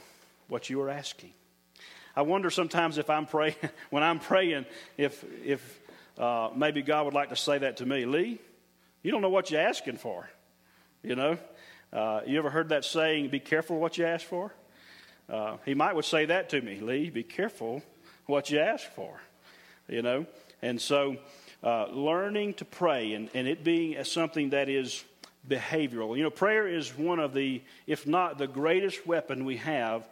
what 0.47 0.69
you 0.69 0.81
are 0.81 0.89
asking. 0.89 1.33
I 2.15 2.21
wonder 2.21 2.49
sometimes 2.49 2.97
if 2.97 3.09
I'm 3.09 3.25
praying, 3.25 3.55
when 3.89 4.03
I'm 4.03 4.19
praying, 4.19 4.65
if, 4.97 5.23
if 5.43 5.79
uh, 6.17 6.49
maybe 6.55 6.81
God 6.81 7.05
would 7.05 7.13
like 7.13 7.29
to 7.29 7.35
say 7.35 7.57
that 7.57 7.77
to 7.77 7.85
me. 7.85 8.05
Lee, 8.05 8.39
you 9.01 9.11
don't 9.11 9.21
know 9.21 9.29
what 9.29 9.51
you're 9.51 9.61
asking 9.61 9.97
for. 9.97 10.29
You 11.03 11.15
know? 11.15 11.37
Uh, 11.91 12.21
you 12.25 12.37
ever 12.37 12.49
heard 12.49 12.69
that 12.69 12.85
saying, 12.85 13.29
be 13.29 13.39
careful 13.39 13.79
what 13.79 13.97
you 13.97 14.05
ask 14.05 14.25
for? 14.25 14.53
Uh, 15.29 15.57
he 15.65 15.73
might 15.73 15.95
would 15.95 16.05
say 16.05 16.25
that 16.25 16.49
to 16.49 16.61
me, 16.61 16.79
Lee, 16.79 17.09
be 17.09 17.23
careful 17.23 17.81
what 18.25 18.49
you 18.49 18.59
ask 18.59 18.85
for. 18.91 19.19
You 19.87 20.01
know? 20.01 20.25
And 20.61 20.79
so, 20.79 21.17
uh, 21.63 21.87
learning 21.91 22.55
to 22.55 22.65
pray 22.65 23.13
and, 23.13 23.29
and 23.33 23.47
it 23.47 23.63
being 23.63 24.03
something 24.03 24.49
that 24.51 24.69
is 24.69 25.03
behavioral. 25.47 26.15
You 26.17 26.23
know, 26.23 26.29
prayer 26.29 26.67
is 26.67 26.95
one 26.97 27.19
of 27.19 27.33
the, 27.33 27.61
if 27.87 28.07
not 28.07 28.37
the 28.37 28.47
greatest 28.47 29.05
weapon 29.05 29.45
we 29.45 29.57
have 29.57 30.07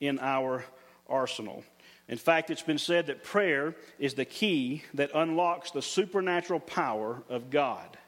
in 0.00 0.18
our 0.20 0.64
arsenal. 1.08 1.64
In 2.08 2.18
fact, 2.18 2.50
it's 2.50 2.62
been 2.62 2.78
said 2.78 3.08
that 3.08 3.22
prayer 3.22 3.74
is 3.98 4.14
the 4.14 4.24
key 4.24 4.82
that 4.94 5.10
unlocks 5.14 5.70
the 5.70 5.82
supernatural 5.82 6.60
power 6.60 7.22
of 7.28 7.50
God. 7.50 7.98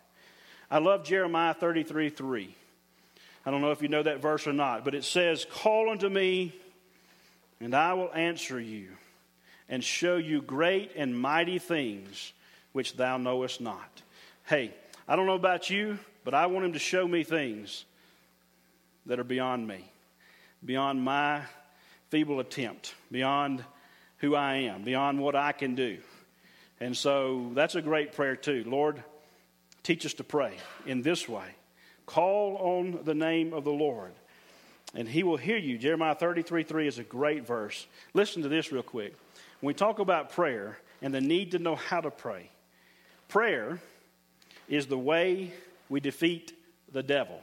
I 0.71 0.79
love 0.79 1.05
Jeremiah 1.05 1.55
33 1.55 2.11
3. 2.11 2.55
I 3.45 3.51
don't 3.51 3.61
know 3.63 3.73
if 3.73 3.83
you 3.83 3.89
know 3.89 4.03
that 4.03 4.21
verse 4.21 4.47
or 4.47 4.53
not, 4.53 4.85
but 4.85 4.95
it 4.95 5.05
says, 5.05 5.47
Call 5.51 5.91
unto 5.91 6.09
me, 6.09 6.55
and 7.61 7.75
I 7.75 7.95
will 7.95 8.13
answer 8.15 8.61
you, 8.61 8.89
and 9.69 9.83
show 9.83 10.17
you 10.17 10.41
great 10.41 10.93
and 10.97 11.19
mighty 11.19 11.59
things 11.59 12.33
which 12.73 12.97
thou 12.97 13.17
knowest 13.17 13.61
not. 13.61 14.03
Hey, 14.47 14.75
I 15.09 15.17
don't 15.17 15.27
know 15.27 15.35
about 15.35 15.71
you, 15.71 15.99
but 16.25 16.35
I 16.35 16.47
want 16.47 16.65
him 16.65 16.73
to 16.75 16.79
show 16.79 17.07
me 17.07 17.25
things 17.25 17.85
that 19.07 19.19
are 19.19 19.25
beyond 19.25 19.67
me, 19.67 19.85
beyond 20.65 21.03
my 21.03 21.43
feeble 22.11 22.41
attempt, 22.41 22.95
beyond 23.11 23.65
who 24.19 24.35
I 24.35 24.55
am, 24.57 24.83
beyond 24.83 25.21
what 25.21 25.35
I 25.35 25.53
can 25.53 25.75
do. 25.75 25.99
And 26.81 26.97
so 26.97 27.51
that's 27.55 27.75
a 27.75 27.83
great 27.83 28.13
prayer, 28.13 28.37
too. 28.37 28.65
Lord, 28.67 29.03
teach 29.83 30.07
us 30.07 30.15
to 30.15 30.25
pray 30.25 30.57
in 30.87 31.03
this 31.03 31.29
way. 31.29 31.47
Call 32.07 32.57
on 32.57 33.01
the 33.05 33.15
name 33.15 33.53
of 33.53 33.65
the 33.65 33.73
Lord, 33.73 34.13
and 34.95 35.09
he 35.09 35.23
will 35.23 35.37
hear 35.37 35.59
you. 35.59 35.79
Jeremiah 35.79 36.15
33 36.15 36.65
3 36.65 36.89
is 36.89 36.99
a 36.99 37.05
great 37.05 37.47
verse. 37.47 37.87
Listen 38.15 38.43
to 38.43 38.49
this 38.49 38.73
real 38.73 38.83
quick. 38.83 39.15
When 39.61 39.69
we 39.69 39.75
talk 39.75 39.99
about 39.99 40.33
prayer 40.33 40.79
and 41.03 41.15
the 41.15 41.21
need 41.21 41.53
to 41.53 41.59
know 41.59 41.77
how 41.77 42.01
to 42.01 42.11
pray, 42.11 42.51
prayer 43.31 43.79
is 44.69 44.87
the 44.87 44.99
way 44.99 45.53
we 45.89 46.01
defeat 46.01 46.53
the 46.93 47.03
devil. 47.03 47.41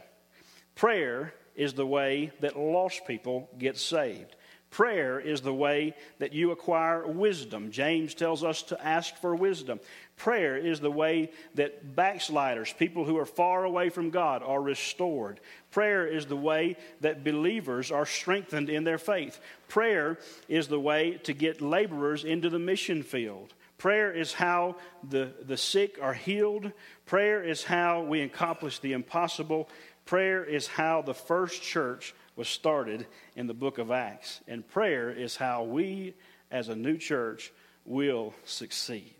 Prayer 0.76 1.34
is 1.56 1.74
the 1.74 1.88
way 1.88 2.32
that 2.42 2.60
lost 2.60 3.08
people 3.08 3.50
get 3.58 3.78
saved. 3.78 4.36
Prayer 4.70 5.20
is 5.20 5.42
the 5.42 5.54
way 5.54 5.96
that 6.20 6.34
you 6.34 6.52
acquire 6.52 7.08
wisdom. 7.08 7.72
James 7.72 8.14
tells 8.14 8.44
us 8.44 8.64
to 8.64 8.86
ask 8.86 9.16
for 9.16 9.34
wisdom. 9.34 9.80
Prayer 10.18 10.58
is 10.58 10.82
the 10.82 10.92
way 10.92 11.32
that 11.56 11.96
backsliders, 11.96 12.74
people 12.74 13.06
who 13.06 13.18
are 13.18 13.26
far 13.26 13.64
away 13.64 13.90
from 13.90 14.10
God, 14.10 14.44
are 14.44 14.62
restored. 14.62 15.40
Prayer 15.72 16.06
is 16.06 16.26
the 16.26 16.36
way 16.36 16.76
that 17.00 17.24
believers 17.24 17.92
are 17.92 18.06
strengthened 18.06 18.70
in 18.70 18.84
their 18.84 18.98
faith. 18.98 19.40
Prayer 19.70 20.20
is 20.50 20.68
the 20.68 20.80
way 20.80 21.14
to 21.24 21.34
get 21.34 21.62
laborers 21.62 22.26
into 22.26 22.50
the 22.50 22.60
mission 22.60 23.04
field. 23.04 23.54
Prayer 23.78 24.12
is 24.12 24.34
how 24.34 24.76
the, 25.08 25.32
the 25.42 25.58
sick 25.58 26.00
are 26.02 26.14
healed. 26.14 26.72
Prayer 27.06 27.44
is 27.44 27.64
how 27.64 28.02
we 28.04 28.22
accomplish 28.22 28.80
the 28.80 28.94
impossible. 28.94 29.70
Prayer 30.06 30.44
is 30.44 30.68
how 30.68 31.02
the 31.02 31.14
first 31.14 31.62
church 31.62 32.16
was 32.36 32.48
started 32.48 33.06
in 33.36 33.48
the 33.48 33.54
book 33.54 33.78
of 33.78 33.92
Acts. 33.92 34.40
And 34.48 34.68
prayer 34.68 35.12
is 35.12 35.36
how 35.36 35.64
we, 35.64 36.16
as 36.50 36.70
a 36.70 36.76
new 36.76 36.98
church, 36.98 37.52
will 37.86 38.34
succeed. 38.46 39.14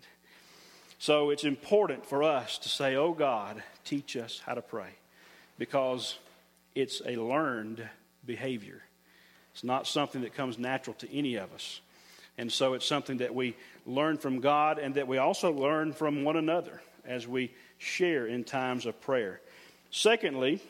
So 0.98 1.30
it's 1.30 1.44
important 1.44 2.04
for 2.04 2.24
us 2.24 2.58
to 2.58 2.68
say, 2.68 2.96
Oh 2.96 3.12
God, 3.12 3.62
teach 3.84 4.16
us 4.16 4.42
how 4.44 4.54
to 4.54 4.62
pray, 4.62 4.90
because 5.58 6.18
it's 6.74 7.00
a 7.06 7.16
learned 7.16 7.88
behavior. 8.26 8.82
It's 9.52 9.64
not 9.64 9.86
something 9.86 10.22
that 10.22 10.34
comes 10.34 10.58
natural 10.58 10.94
to 10.94 11.12
any 11.16 11.36
of 11.36 11.52
us. 11.52 11.80
And 12.38 12.50
so 12.50 12.74
it's 12.74 12.86
something 12.86 13.18
that 13.18 13.34
we 13.34 13.56
learn 13.84 14.16
from 14.16 14.40
God 14.40 14.78
and 14.78 14.94
that 14.94 15.08
we 15.08 15.18
also 15.18 15.52
learn 15.52 15.92
from 15.92 16.22
one 16.22 16.36
another 16.36 16.80
as 17.04 17.26
we 17.26 17.52
share 17.78 18.26
in 18.26 18.44
times 18.44 18.86
of 18.86 19.00
prayer. 19.00 19.40
Secondly, 19.90 20.60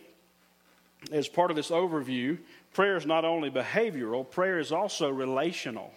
as 1.12 1.28
part 1.28 1.50
of 1.50 1.56
this 1.56 1.70
overview, 1.70 2.38
prayer 2.72 2.96
is 2.96 3.04
not 3.04 3.25
only 3.25 3.50
behavioral, 3.50 4.28
prayer 4.28 4.58
is 4.58 4.72
also 4.72 5.10
relational. 5.10 5.92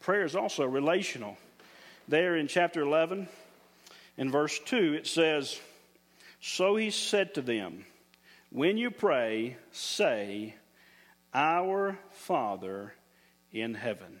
Prayer 0.00 0.24
is 0.24 0.34
also 0.34 0.64
relational. 0.64 1.36
There 2.08 2.36
in 2.36 2.48
chapter 2.48 2.80
11, 2.80 3.28
in 4.16 4.30
verse 4.30 4.58
2, 4.66 4.94
it 4.94 5.06
says, 5.06 5.60
So 6.40 6.76
he 6.76 6.90
said 6.90 7.34
to 7.34 7.42
them, 7.42 7.84
When 8.50 8.78
you 8.78 8.90
pray, 8.90 9.56
say, 9.70 10.54
Our 11.34 11.98
Father 12.10 12.94
in 13.52 13.74
heaven. 13.74 14.20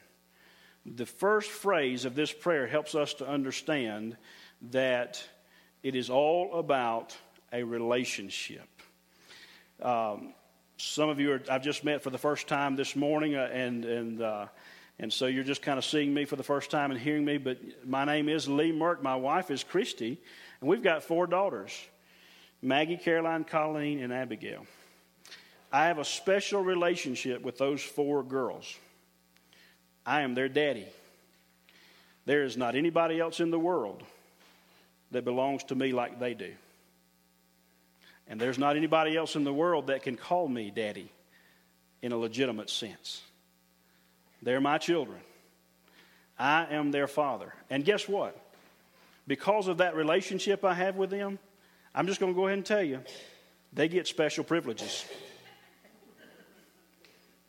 The 0.84 1.06
first 1.06 1.50
phrase 1.50 2.04
of 2.04 2.14
this 2.14 2.32
prayer 2.32 2.66
helps 2.66 2.94
us 2.94 3.14
to 3.14 3.28
understand 3.28 4.16
that 4.70 5.22
it 5.82 5.94
is 5.94 6.10
all 6.10 6.58
about 6.58 7.16
a 7.52 7.62
relationship. 7.62 8.68
Um, 9.80 10.34
some 10.76 11.08
of 11.08 11.20
you 11.20 11.32
are, 11.32 11.42
I've 11.48 11.62
just 11.62 11.84
met 11.84 12.02
for 12.02 12.10
the 12.10 12.18
first 12.18 12.48
time 12.48 12.74
this 12.74 12.96
morning, 12.96 13.36
uh, 13.36 13.48
and 13.52 13.84
and 13.84 14.22
uh, 14.22 14.46
and 14.98 15.12
so 15.12 15.26
you're 15.26 15.44
just 15.44 15.62
kind 15.62 15.78
of 15.78 15.84
seeing 15.84 16.12
me 16.12 16.24
for 16.24 16.36
the 16.36 16.42
first 16.42 16.70
time 16.70 16.90
and 16.90 16.98
hearing 16.98 17.24
me. 17.24 17.38
But 17.38 17.58
my 17.86 18.04
name 18.04 18.28
is 18.28 18.48
Lee 18.48 18.72
Merck. 18.72 19.02
My 19.02 19.16
wife 19.16 19.50
is 19.50 19.62
Christy, 19.62 20.20
and 20.60 20.68
we've 20.68 20.82
got 20.82 21.04
four 21.04 21.28
daughters: 21.28 21.72
Maggie, 22.60 22.96
Caroline, 22.96 23.44
Colleen, 23.44 24.02
and 24.02 24.12
Abigail. 24.12 24.66
I 25.72 25.86
have 25.86 25.98
a 25.98 26.04
special 26.04 26.62
relationship 26.62 27.42
with 27.42 27.58
those 27.58 27.82
four 27.82 28.24
girls. 28.24 28.76
I 30.04 30.22
am 30.22 30.34
their 30.34 30.48
daddy. 30.48 30.86
There 32.24 32.44
is 32.44 32.56
not 32.56 32.74
anybody 32.74 33.20
else 33.20 33.40
in 33.40 33.50
the 33.50 33.58
world 33.58 34.02
that 35.10 35.24
belongs 35.24 35.64
to 35.64 35.74
me 35.74 35.92
like 35.92 36.18
they 36.18 36.34
do. 36.34 36.52
And 38.28 38.40
there's 38.40 38.58
not 38.58 38.76
anybody 38.76 39.16
else 39.16 39.36
in 39.36 39.44
the 39.44 39.52
world 39.52 39.88
that 39.88 40.02
can 40.02 40.16
call 40.16 40.48
me 40.48 40.70
daddy 40.70 41.10
in 42.00 42.12
a 42.12 42.16
legitimate 42.16 42.70
sense. 42.70 43.22
They're 44.42 44.60
my 44.60 44.78
children. 44.78 45.18
I 46.38 46.66
am 46.70 46.90
their 46.90 47.06
father. 47.06 47.52
And 47.70 47.84
guess 47.84 48.08
what? 48.08 48.36
Because 49.26 49.68
of 49.68 49.78
that 49.78 49.94
relationship 49.94 50.64
I 50.64 50.74
have 50.74 50.96
with 50.96 51.10
them, 51.10 51.38
I'm 51.94 52.06
just 52.06 52.20
going 52.20 52.32
to 52.32 52.36
go 52.36 52.46
ahead 52.46 52.58
and 52.58 52.66
tell 52.66 52.82
you, 52.82 53.00
they 53.72 53.88
get 53.88 54.06
special 54.06 54.44
privileges. 54.44 55.04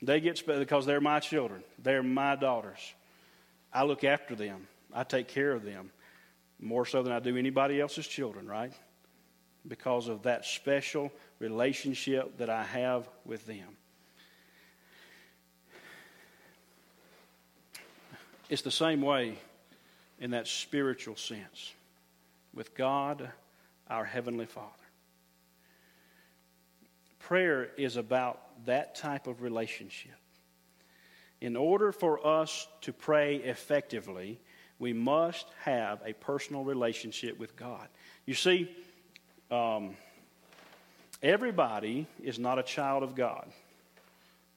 They 0.03 0.19
get 0.19 0.38
spe- 0.38 0.60
because 0.60 0.86
they're 0.86 1.01
my 1.01 1.19
children. 1.19 1.63
They're 1.79 2.03
my 2.03 2.36
daughters. 2.36 2.93
I 3.72 3.83
look 3.83 4.03
after 4.03 4.36
them. 4.36 4.67
I 4.93 5.03
take 5.03 5.27
care 5.27 5.51
of 5.51 5.63
them 5.63 5.91
more 6.60 6.86
so 6.86 7.01
than 7.01 7.12
I 7.12 7.19
do 7.19 7.36
anybody 7.38 7.81
else's 7.81 8.07
children, 8.07 8.48
right? 8.48 8.74
because 9.67 10.07
of 10.07 10.24
that 10.24 10.45
special 10.45 11.12
relationship 11.39 12.38
that 12.38 12.50
I 12.50 12.63
have 12.63 13.07
with 13.25 13.45
them. 13.45 13.77
It's 18.50 18.62
the 18.62 18.72
same 18.72 19.01
way 19.01 19.38
in 20.19 20.31
that 20.31 20.48
spiritual 20.48 21.15
sense 21.15 21.74
with 22.53 22.75
God, 22.75 23.31
our 23.89 24.05
Heavenly 24.05 24.45
Father. 24.45 24.69
Prayer 27.24 27.70
is 27.77 27.96
about 27.96 28.65
that 28.65 28.96
type 28.96 29.27
of 29.27 29.42
relationship. 29.42 30.12
In 31.39 31.56
order 31.56 31.92
for 31.92 32.25
us 32.25 32.68
to 32.82 32.92
pray 32.92 33.38
effectively, 33.38 34.39
we 34.77 34.92
must 34.92 35.46
have 35.63 36.01
a 36.06 36.13
personal 36.13 36.63
relationship 36.63 37.39
with 37.39 37.56
God. 37.56 37.88
You 38.25 38.34
see, 38.34 38.70
um, 39.51 39.96
everybody 41.22 42.08
is 42.22 42.39
not 42.39 42.60
a 42.60 42.63
child 42.63 43.03
of 43.03 43.15
God. 43.15 43.48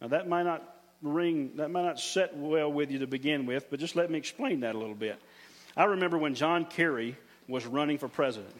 Now, 0.00 0.08
that 0.08 0.28
might 0.28 0.44
not 0.44 0.62
ring, 1.02 1.52
that 1.56 1.70
might 1.70 1.85
not 1.85 2.00
set 2.00 2.37
well 2.37 2.73
with 2.73 2.90
you 2.90 2.99
to 3.00 3.06
begin 3.06 3.46
with, 3.46 3.70
but 3.70 3.78
just 3.78 3.94
let 3.94 4.11
me 4.11 4.18
explain 4.18 4.61
that 4.61 4.75
a 4.75 4.78
little 4.78 4.94
bit. 4.94 5.20
I 5.76 5.85
remember 5.85 6.18
when 6.18 6.35
John 6.35 6.64
Kerry 6.64 7.16
was 7.46 7.64
running 7.64 7.99
for 7.99 8.08
president, 8.08 8.54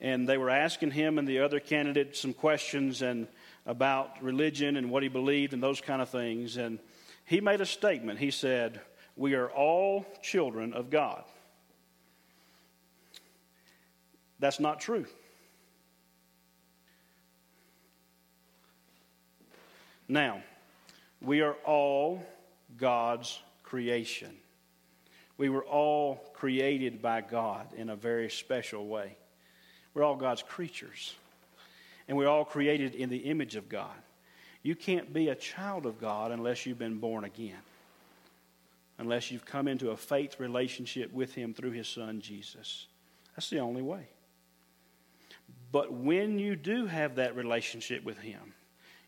and 0.00 0.28
they 0.28 0.38
were 0.38 0.50
asking 0.50 0.92
him 0.92 1.18
and 1.18 1.26
the 1.26 1.40
other 1.40 1.60
candidate 1.60 2.16
some 2.16 2.32
questions 2.32 3.02
and 3.02 3.26
about 3.66 4.22
religion 4.22 4.76
and 4.76 4.90
what 4.90 5.02
he 5.02 5.08
believed 5.08 5.52
and 5.52 5.62
those 5.62 5.80
kind 5.80 6.00
of 6.00 6.08
things. 6.08 6.56
And 6.56 6.78
he 7.24 7.40
made 7.40 7.60
a 7.60 7.66
statement. 7.66 8.18
He 8.18 8.30
said, 8.30 8.80
We 9.16 9.34
are 9.34 9.50
all 9.50 10.06
children 10.22 10.72
of 10.72 10.90
God. 10.90 11.24
That's 14.38 14.60
not 14.60 14.80
true. 14.80 15.06
Now, 20.08 20.42
we 21.20 21.42
are 21.42 21.56
all 21.64 22.22
God's 22.76 23.38
creation. 23.62 24.34
We 25.36 25.48
were 25.48 25.64
all 25.64 26.16
created 26.32 27.02
by 27.02 27.20
God 27.20 27.74
in 27.76 27.90
a 27.90 27.96
very 27.96 28.30
special 28.30 28.86
way. 28.86 29.16
We're 29.98 30.04
all 30.04 30.14
God's 30.14 30.44
creatures. 30.44 31.16
And 32.06 32.16
we're 32.16 32.28
all 32.28 32.44
created 32.44 32.94
in 32.94 33.10
the 33.10 33.16
image 33.16 33.56
of 33.56 33.68
God. 33.68 33.96
You 34.62 34.76
can't 34.76 35.12
be 35.12 35.28
a 35.28 35.34
child 35.34 35.86
of 35.86 36.00
God 36.00 36.30
unless 36.30 36.64
you've 36.64 36.78
been 36.78 36.98
born 36.98 37.24
again, 37.24 37.58
unless 38.98 39.32
you've 39.32 39.44
come 39.44 39.66
into 39.66 39.90
a 39.90 39.96
faith 39.96 40.38
relationship 40.38 41.12
with 41.12 41.34
Him 41.34 41.52
through 41.52 41.72
His 41.72 41.88
Son, 41.88 42.20
Jesus. 42.20 42.86
That's 43.34 43.50
the 43.50 43.58
only 43.58 43.82
way. 43.82 44.06
But 45.72 45.92
when 45.92 46.38
you 46.38 46.54
do 46.54 46.86
have 46.86 47.16
that 47.16 47.34
relationship 47.34 48.04
with 48.04 48.18
Him, 48.18 48.54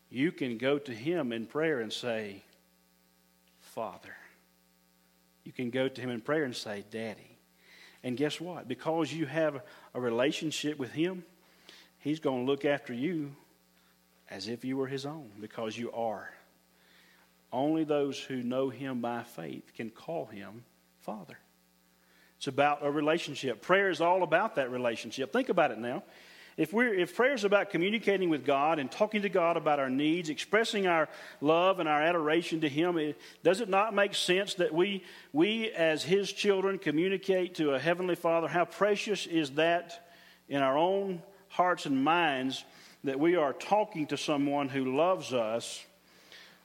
you 0.09 0.33
can 0.33 0.57
go 0.57 0.77
to 0.77 0.91
Him 0.91 1.31
in 1.31 1.45
prayer 1.45 1.79
and 1.79 1.91
say, 1.91 2.43
Father. 3.61 4.15
You 5.45 5.53
can 5.53 5.69
go 5.69 5.87
to 5.87 6.01
Him 6.01 6.09
in 6.09 6.19
prayer 6.19 6.43
and 6.43 6.55
say, 6.55 6.83
Daddy. 6.91 7.30
And 8.03 8.17
guess 8.17 8.41
what? 8.41 8.67
Because 8.67 9.13
you 9.13 9.25
have 9.25 9.61
a 9.93 10.01
relationship 10.01 10.79
with 10.79 10.91
Him, 10.91 11.23
He's 11.99 12.19
going 12.19 12.45
to 12.45 12.51
look 12.51 12.65
after 12.65 12.93
you 12.93 13.35
as 14.29 14.47
if 14.47 14.65
you 14.65 14.77
were 14.77 14.87
His 14.87 15.05
own, 15.05 15.29
because 15.39 15.77
you 15.77 15.91
are. 15.91 16.31
Only 17.53 17.83
those 17.83 18.17
who 18.19 18.41
know 18.43 18.69
Him 18.69 19.01
by 19.01 19.23
faith 19.23 19.73
can 19.75 19.89
call 19.89 20.25
Him 20.25 20.63
Father. 21.01 21.37
It's 22.37 22.47
about 22.47 22.79
a 22.81 22.89
relationship. 22.89 23.61
Prayer 23.61 23.89
is 23.89 24.01
all 24.01 24.23
about 24.23 24.55
that 24.55 24.71
relationship. 24.71 25.31
Think 25.31 25.49
about 25.49 25.69
it 25.69 25.77
now. 25.77 26.03
If, 26.61 26.73
we're, 26.73 26.93
if 26.93 27.15
prayer 27.15 27.33
is 27.33 27.43
about 27.43 27.71
communicating 27.71 28.29
with 28.29 28.45
God 28.45 28.77
and 28.77 28.91
talking 28.91 29.23
to 29.23 29.29
God 29.29 29.57
about 29.57 29.79
our 29.79 29.89
needs, 29.89 30.29
expressing 30.29 30.85
our 30.85 31.09
love 31.41 31.79
and 31.79 31.89
our 31.89 31.99
adoration 31.99 32.61
to 32.61 32.69
Him, 32.69 32.99
it, 32.99 33.19
does 33.41 33.61
it 33.61 33.67
not 33.67 33.95
make 33.95 34.13
sense 34.13 34.53
that 34.53 34.71
we, 34.71 35.03
we, 35.33 35.71
as 35.71 36.03
His 36.03 36.31
children, 36.31 36.77
communicate 36.77 37.55
to 37.55 37.71
a 37.71 37.79
Heavenly 37.79 38.13
Father? 38.13 38.47
How 38.47 38.65
precious 38.65 39.25
is 39.25 39.49
that 39.53 40.07
in 40.49 40.61
our 40.61 40.77
own 40.77 41.23
hearts 41.47 41.87
and 41.87 42.03
minds 42.03 42.63
that 43.05 43.19
we 43.19 43.37
are 43.37 43.53
talking 43.53 44.05
to 44.05 44.15
someone 44.15 44.69
who 44.69 44.95
loves 44.95 45.33
us 45.33 45.83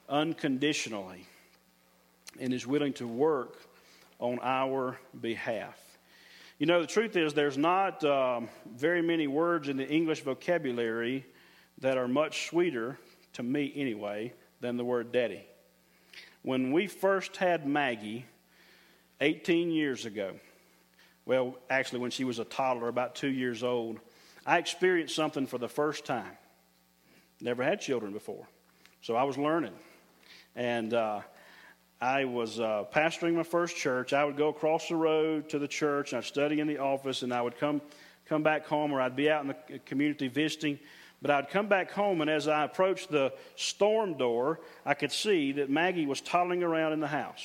unconditionally 0.07 1.25
and 2.39 2.53
is 2.53 2.67
willing 2.67 2.93
to 2.93 3.07
work 3.07 3.57
on 4.19 4.37
our 4.43 4.99
behalf? 5.19 5.86
You 6.59 6.65
know, 6.65 6.81
the 6.81 6.87
truth 6.87 7.15
is, 7.15 7.35
there's 7.35 7.57
not 7.57 8.03
um, 8.03 8.49
very 8.65 9.03
many 9.03 9.27
words 9.27 9.69
in 9.69 9.77
the 9.77 9.87
English 9.87 10.21
vocabulary 10.21 11.23
that 11.81 11.99
are 11.99 12.07
much 12.07 12.47
sweeter, 12.47 12.97
to 13.33 13.43
me 13.43 13.71
anyway, 13.75 14.33
than 14.59 14.75
the 14.75 14.83
word 14.83 15.11
daddy. 15.11 15.45
When 16.41 16.71
we 16.71 16.87
first 16.87 17.37
had 17.37 17.67
Maggie 17.67 18.25
18 19.21 19.69
years 19.69 20.05
ago, 20.05 20.33
well, 21.27 21.59
actually, 21.69 21.99
when 21.99 22.09
she 22.09 22.23
was 22.23 22.39
a 22.39 22.45
toddler, 22.45 22.87
about 22.87 23.13
two 23.13 23.29
years 23.29 23.61
old, 23.61 23.99
I 24.43 24.57
experienced 24.57 25.13
something 25.13 25.45
for 25.45 25.59
the 25.59 25.69
first 25.69 26.05
time. 26.05 26.37
Never 27.39 27.63
had 27.63 27.81
children 27.81 28.13
before. 28.13 28.47
So 29.03 29.15
I 29.15 29.25
was 29.25 29.37
learning. 29.37 29.75
And 30.55 30.91
uh, 30.95 31.21
I 31.99 32.25
was 32.25 32.59
uh, 32.59 32.83
pastoring 32.93 33.33
my 33.33 33.43
first 33.43 33.75
church. 33.75 34.13
I 34.13 34.23
would 34.23 34.37
go 34.37 34.49
across 34.49 34.87
the 34.87 34.95
road 34.95 35.49
to 35.49 35.59
the 35.59 35.67
church, 35.67 36.11
and 36.11 36.19
I'd 36.19 36.25
study 36.25 36.59
in 36.59 36.67
the 36.67 36.77
office, 36.77 37.23
and 37.23 37.33
I 37.33 37.41
would 37.41 37.57
come, 37.57 37.81
come 38.27 38.43
back 38.43 38.67
home, 38.67 38.91
or 38.91 39.01
I'd 39.01 39.15
be 39.15 39.31
out 39.31 39.41
in 39.41 39.47
the 39.47 39.79
community 39.79 40.27
visiting. 40.27 40.77
But 41.23 41.31
I'd 41.31 41.49
come 41.49 41.67
back 41.67 41.91
home, 41.91 42.21
and 42.21 42.29
as 42.29 42.47
I 42.47 42.63
approached 42.65 43.09
the 43.09 43.33
storm 43.55 44.13
door, 44.13 44.59
I 44.85 44.93
could 44.93 45.11
see 45.11 45.53
that 45.53 45.71
Maggie 45.71 46.05
was 46.05 46.21
toddling 46.21 46.61
around 46.61 46.93
in 46.93 46.99
the 46.99 47.07
house. 47.07 47.41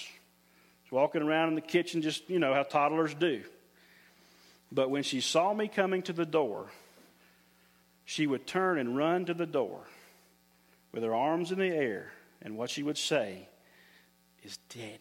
She's 0.85 0.93
walking 0.93 1.23
around 1.23 1.49
in 1.49 1.55
the 1.55 1.63
kitchen, 1.63 2.03
just, 2.03 2.29
you 2.29 2.39
know, 2.39 2.53
how 2.53 2.63
toddlers 2.63 3.15
do. 3.15 3.43
But 4.71 4.91
when 4.91 5.03
she 5.03 5.23
saw 5.23 5.55
me 5.55 5.69
coming 5.69 6.03
to 6.03 6.13
the 6.13 6.27
door, 6.27 6.67
she 8.05 8.27
would 8.27 8.47
turn 8.47 8.79
and 8.79 8.99
run 8.99 9.25
to 9.27 9.35
the 9.35 9.47
door 9.47 9.81
with 10.93 11.03
her 11.03 11.15
arms 11.15 11.53
in 11.53 11.59
the 11.59 11.69
air, 11.69 12.13
and 12.43 12.59
what 12.59 12.69
she 12.69 12.83
would 12.83 12.99
say 12.99 13.49
is 14.43 14.59
daddy. 14.75 14.99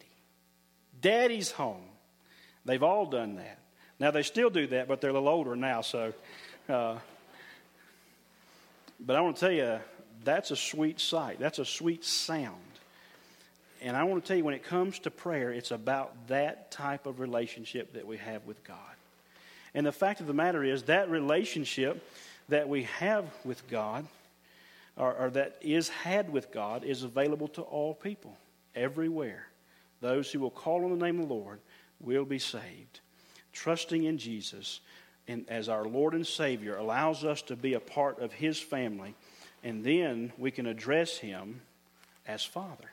Daddy's 1.00 1.50
home. 1.50 1.82
They've 2.64 2.82
all 2.82 3.06
done 3.06 3.36
that. 3.36 3.58
Now, 3.98 4.10
they 4.10 4.22
still 4.22 4.50
do 4.50 4.66
that, 4.68 4.88
but 4.88 5.00
they're 5.00 5.10
a 5.10 5.12
little 5.12 5.28
older 5.28 5.56
now, 5.56 5.80
so. 5.80 6.12
Uh, 6.68 6.98
but 8.98 9.16
I 9.16 9.20
want 9.20 9.36
to 9.36 9.40
tell 9.40 9.52
you, 9.52 9.78
that's 10.24 10.50
a 10.50 10.56
sweet 10.56 11.00
sight. 11.00 11.38
That's 11.40 11.58
a 11.58 11.64
sweet 11.64 12.04
sound. 12.04 12.56
And 13.80 13.96
I 13.96 14.04
want 14.04 14.22
to 14.22 14.28
tell 14.28 14.36
you, 14.36 14.44
when 14.44 14.54
it 14.54 14.62
comes 14.62 15.00
to 15.00 15.10
prayer, 15.10 15.52
it's 15.52 15.72
about 15.72 16.28
that 16.28 16.70
type 16.70 17.06
of 17.06 17.18
relationship 17.18 17.94
that 17.94 18.06
we 18.06 18.16
have 18.18 18.46
with 18.46 18.62
God. 18.62 18.76
And 19.74 19.84
the 19.84 19.92
fact 19.92 20.20
of 20.20 20.26
the 20.26 20.34
matter 20.34 20.62
is, 20.62 20.84
that 20.84 21.10
relationship 21.10 22.08
that 22.48 22.68
we 22.68 22.84
have 22.84 23.24
with 23.44 23.68
God, 23.68 24.06
or, 24.96 25.14
or 25.14 25.30
that 25.30 25.56
is 25.62 25.88
had 25.88 26.30
with 26.30 26.52
God, 26.52 26.84
is 26.84 27.02
available 27.02 27.48
to 27.48 27.62
all 27.62 27.94
people 27.94 28.36
everywhere. 28.74 29.46
Those 30.00 30.30
who 30.30 30.40
will 30.40 30.50
call 30.50 30.84
on 30.84 30.90
the 30.90 31.04
name 31.04 31.20
of 31.20 31.28
the 31.28 31.34
Lord 31.34 31.60
will 32.00 32.24
be 32.24 32.38
saved. 32.38 33.00
Trusting 33.52 34.04
in 34.04 34.18
Jesus 34.18 34.80
and 35.28 35.48
as 35.48 35.68
our 35.68 35.84
Lord 35.84 36.14
and 36.14 36.26
Savior 36.26 36.76
allows 36.76 37.24
us 37.24 37.42
to 37.42 37.56
be 37.56 37.74
a 37.74 37.80
part 37.80 38.20
of 38.20 38.32
His 38.32 38.58
family, 38.58 39.14
and 39.62 39.84
then 39.84 40.32
we 40.36 40.50
can 40.50 40.66
address 40.66 41.18
Him 41.18 41.60
as 42.26 42.44
Father. 42.44 42.90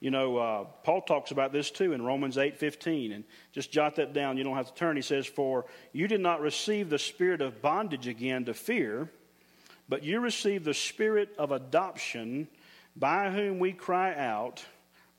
You 0.00 0.10
know, 0.10 0.36
uh, 0.36 0.64
Paul 0.82 1.02
talks 1.02 1.30
about 1.30 1.52
this 1.52 1.70
too 1.70 1.92
in 1.92 2.02
Romans 2.02 2.36
8 2.36 2.58
15, 2.58 3.12
and 3.12 3.24
just 3.52 3.70
jot 3.70 3.96
that 3.96 4.12
down. 4.12 4.36
You 4.36 4.44
don't 4.44 4.56
have 4.56 4.68
to 4.68 4.74
turn. 4.74 4.96
He 4.96 5.02
says, 5.02 5.26
For 5.26 5.64
you 5.92 6.08
did 6.08 6.20
not 6.20 6.40
receive 6.40 6.90
the 6.90 6.98
spirit 6.98 7.40
of 7.40 7.62
bondage 7.62 8.06
again 8.06 8.44
to 8.46 8.54
fear, 8.54 9.10
but 9.88 10.02
you 10.02 10.20
received 10.20 10.64
the 10.64 10.74
spirit 10.74 11.34
of 11.38 11.52
adoption, 11.52 12.48
by 12.96 13.30
whom 13.30 13.58
we 13.58 13.72
cry 13.72 14.14
out, 14.14 14.64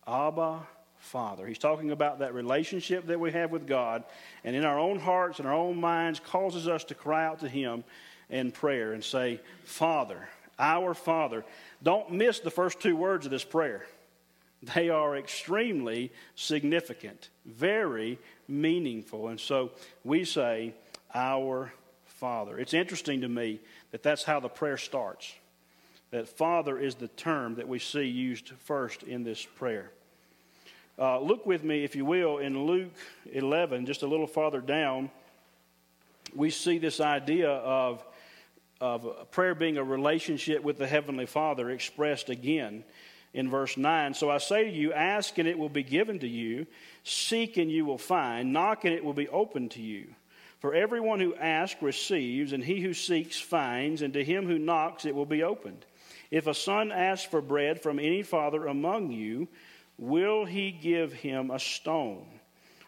Abba, 0.08 0.62
Father. 1.00 1.46
He's 1.46 1.58
talking 1.58 1.91
about 1.91 2.20
that 2.20 2.34
relationship 2.34 3.08
that 3.08 3.20
we 3.20 3.32
have 3.32 3.52
with 3.52 3.68
God, 3.68 4.04
and 4.44 4.56
in 4.56 4.65
our 4.65 4.80
own 4.80 5.00
hearts 5.00 5.39
and 5.39 5.48
our 5.48 5.54
own 5.54 5.80
minds 5.80 6.20
causes 6.20 6.68
us 6.68 6.84
to 6.86 6.96
cry 6.96 7.26
out 7.26 7.39
to 7.39 7.50
Him 7.50 7.84
in 8.30 8.52
prayer 8.52 8.94
and 8.94 9.04
say, 9.04 9.39
Father, 9.63 10.28
our 10.58 10.94
Father. 10.94 11.44
Don't 11.84 12.12
miss 12.12 12.39
the 12.39 12.52
first 12.52 12.80
two 12.80 12.96
words 12.96 13.26
of 13.26 13.32
this 13.32 13.44
prayer. 13.44 13.86
They 14.74 14.89
are 14.89 15.18
extremely 15.18 16.12
significant, 16.36 17.30
very 17.46 18.18
meaningful. 18.48 19.28
And 19.28 19.39
so 19.39 19.72
we 20.04 20.26
say, 20.26 20.74
Our 21.13 21.72
Father. 22.06 22.58
It's 22.58 22.74
interesting 22.74 23.22
to 23.22 23.30
me 23.30 23.60
that 23.91 24.02
that's 24.02 24.24
how 24.24 24.39
the 24.39 24.50
prayer 24.50 24.78
starts. 24.78 25.34
That 26.12 26.30
Father 26.30 26.80
is 26.80 26.96
the 26.96 27.10
term 27.10 27.56
that 27.56 27.68
we 27.68 27.80
see 27.80 28.06
used 28.06 28.50
first 28.63 29.04
in 29.04 29.24
this 29.24 29.46
prayer. 29.46 29.91
Uh, 30.97 31.19
look 31.19 31.45
with 31.45 31.63
me, 31.63 31.84
if 31.84 31.95
you 31.95 32.05
will, 32.05 32.38
in 32.38 32.65
Luke 32.65 32.93
11, 33.31 33.86
just 33.86 34.01
a 34.01 34.08
little 34.08 34.27
farther 34.27 34.62
down, 34.62 35.12
we 36.34 36.49
see 36.49 36.77
this 36.77 37.01
idea 37.01 37.49
of, 37.49 38.01
of 38.79 39.29
prayer 39.31 39.55
being 39.55 39.77
a 39.77 39.84
relationship 39.84 40.63
with 40.63 40.77
the 40.77 40.88
Heavenly 40.88 41.25
Father 41.25 41.69
expressed 41.69 42.29
again 42.29 42.86
in 43.34 43.49
verse 43.49 43.75
9. 43.75 44.13
So 44.13 44.29
I 44.29 44.38
say 44.38 44.63
to 44.63 44.71
you, 44.71 44.93
ask 44.93 45.38
and 45.38 45.49
it 45.49 45.60
will 45.60 45.69
be 45.69 45.84
given 45.84 46.19
to 46.19 46.27
you, 46.27 46.65
seek 47.03 47.58
and 47.58 47.69
you 47.69 47.86
will 47.86 47.97
find, 47.97 48.53
knock 48.53 48.86
and 48.86 48.93
it 48.93 49.03
will 49.03 49.13
be 49.13 49.27
opened 49.27 49.71
to 49.71 49.81
you. 49.81 50.08
For 50.60 50.73
everyone 50.73 51.19
who 51.19 51.36
asks 51.36 51.81
receives, 51.81 52.53
and 52.53 52.63
he 52.63 52.79
who 52.79 52.93
seeks 52.93 53.39
finds, 53.39 54.01
and 54.01 54.13
to 54.13 54.23
him 54.23 54.47
who 54.47 54.58
knocks 54.58 55.05
it 55.05 55.13
will 55.13 55.25
be 55.25 55.43
opened. 55.43 55.86
If 56.31 56.47
a 56.47 56.53
son 56.53 56.93
asks 56.93 57.29
for 57.29 57.41
bread 57.41 57.81
from 57.81 57.99
any 57.99 58.23
father 58.23 58.65
among 58.65 59.12
you, 59.12 59.49
will 59.97 60.45
he 60.45 60.71
give 60.71 61.13
him 61.13 61.51
a 61.51 61.60
stone? 61.60 62.25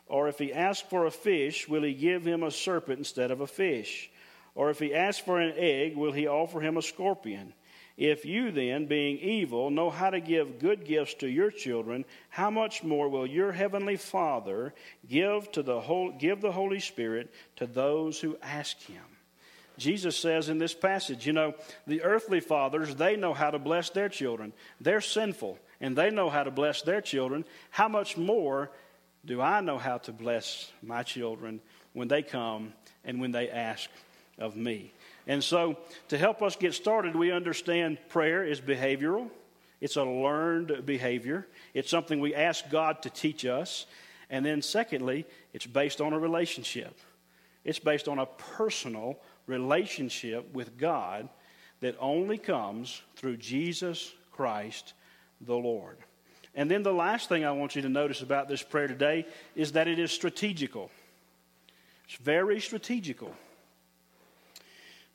Or 0.07 0.27
if 0.27 0.39
he 0.39 0.53
asks 0.53 0.87
for 0.89 1.05
a 1.05 1.11
fish, 1.11 1.67
will 1.67 1.83
he 1.83 1.93
give 1.93 2.25
him 2.25 2.43
a 2.43 2.51
serpent 2.51 2.99
instead 2.99 3.31
of 3.31 3.41
a 3.41 3.47
fish? 3.47 4.09
Or 4.55 4.69
if 4.69 4.79
he 4.79 4.93
asks 4.95 5.23
for 5.23 5.39
an 5.39 5.53
egg, 5.57 5.95
will 5.95 6.13
he 6.13 6.27
offer 6.27 6.61
him 6.61 6.77
a 6.77 6.81
scorpion? 6.81 7.53
If 7.97 8.25
you 8.25 8.51
then, 8.51 8.85
being 8.85 9.17
evil, 9.17 9.71
know 9.71 9.89
how 9.89 10.11
to 10.11 10.19
give 10.19 10.59
good 10.59 10.85
gifts 10.85 11.15
to 11.15 11.27
your 11.27 11.49
children, 11.49 12.05
how 12.29 12.51
much 12.51 12.83
more 12.83 13.09
will 13.09 13.25
your 13.25 13.51
heavenly 13.51 13.97
Father 13.97 14.73
give 15.07 15.51
to 15.53 15.63
the 15.63 15.81
whole, 15.81 16.11
give 16.11 16.39
the 16.39 16.51
Holy 16.51 16.79
Spirit 16.79 17.33
to 17.55 17.65
those 17.65 18.19
who 18.19 18.37
ask 18.41 18.79
him? 18.83 19.03
Jesus 19.79 20.15
says 20.15 20.49
in 20.49 20.57
this 20.59 20.73
passage, 20.73 21.25
you 21.25 21.33
know, 21.33 21.53
the 21.85 22.03
earthly 22.03 22.39
fathers, 22.39 22.95
they 22.95 23.15
know 23.15 23.33
how 23.33 23.51
to 23.51 23.59
bless 23.59 23.89
their 23.89 24.09
children. 24.09 24.53
They're 24.79 25.01
sinful 25.01 25.57
and 25.79 25.97
they 25.97 26.09
know 26.09 26.29
how 26.29 26.43
to 26.43 26.51
bless 26.51 26.81
their 26.81 27.01
children. 27.01 27.45
How 27.69 27.87
much 27.87 28.17
more 28.17 28.71
do 29.25 29.41
I 29.41 29.61
know 29.61 29.77
how 29.77 29.97
to 29.99 30.11
bless 30.11 30.71
my 30.81 31.03
children 31.03 31.59
when 31.93 32.07
they 32.07 32.23
come 32.23 32.73
and 33.03 33.19
when 33.19 33.31
they 33.31 33.49
ask 33.49 33.89
of 34.39 34.55
me? 34.55 34.91
And 35.27 35.43
so, 35.43 35.77
to 36.07 36.17
help 36.17 36.41
us 36.41 36.55
get 36.55 36.73
started, 36.73 37.15
we 37.15 37.31
understand 37.31 37.97
prayer 38.09 38.45
is 38.45 38.61
behavioral, 38.61 39.29
It's 39.81 39.97
a 39.97 40.03
learned 40.03 40.85
behavior. 40.85 41.45
It's 41.73 41.89
something 41.89 42.19
we 42.19 42.33
ask 42.33 42.67
God 42.69 43.03
to 43.03 43.09
teach 43.09 43.45
us. 43.45 43.85
And 44.29 44.45
then, 44.45 44.61
secondly, 44.61 45.25
it's 45.53 45.67
based 45.67 46.01
on 46.01 46.13
a 46.13 46.19
relationship. 46.19 46.97
It's 47.63 47.79
based 47.79 48.07
on 48.07 48.17
a 48.17 48.25
personal 48.25 49.19
relationship 49.45 50.53
with 50.53 50.77
God 50.77 51.27
that 51.81 51.95
only 51.99 52.37
comes 52.37 53.01
through 53.17 53.37
Jesus 53.37 54.13
Christ 54.31 54.93
the 55.41 55.55
Lord. 55.55 55.97
And 56.55 56.71
then 56.71 56.83
the 56.83 56.93
last 56.93 57.29
thing 57.29 57.45
I 57.45 57.51
want 57.51 57.75
you 57.75 57.83
to 57.83 57.89
notice 57.89 58.21
about 58.21 58.47
this 58.49 58.63
prayer 58.63 58.87
today 58.87 59.27
is 59.55 59.73
that 59.73 59.87
it 59.87 59.99
is 59.99 60.11
strategical. 60.11 60.89
It's 62.05 62.15
very 62.15 62.59
strategical. 62.59 63.35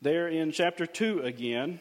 There 0.00 0.28
in 0.28 0.52
chapter 0.52 0.86
2 0.86 1.22
again, 1.22 1.80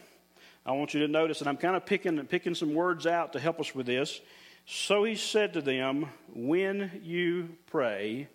I 0.66 0.74
want 0.74 0.94
you 0.94 1.00
to 1.02 1.08
notice, 1.08 1.42
and 1.42 1.50
I'm 1.50 1.58
kind 1.58 1.76
of 1.76 1.86
picking, 1.86 2.24
picking 2.28 2.56
some 2.56 2.74
words 2.74 3.08
out 3.08 3.34
to 3.34 3.40
help 3.40 3.60
us 3.60 3.74
with 3.74 3.88
this. 3.88 4.22
So 4.66 5.04
he 5.04 5.16
said 5.16 5.54
to 5.54 5.62
them, 5.62 6.08
When 6.34 7.02
you 7.04 7.50
pray, 7.68 8.30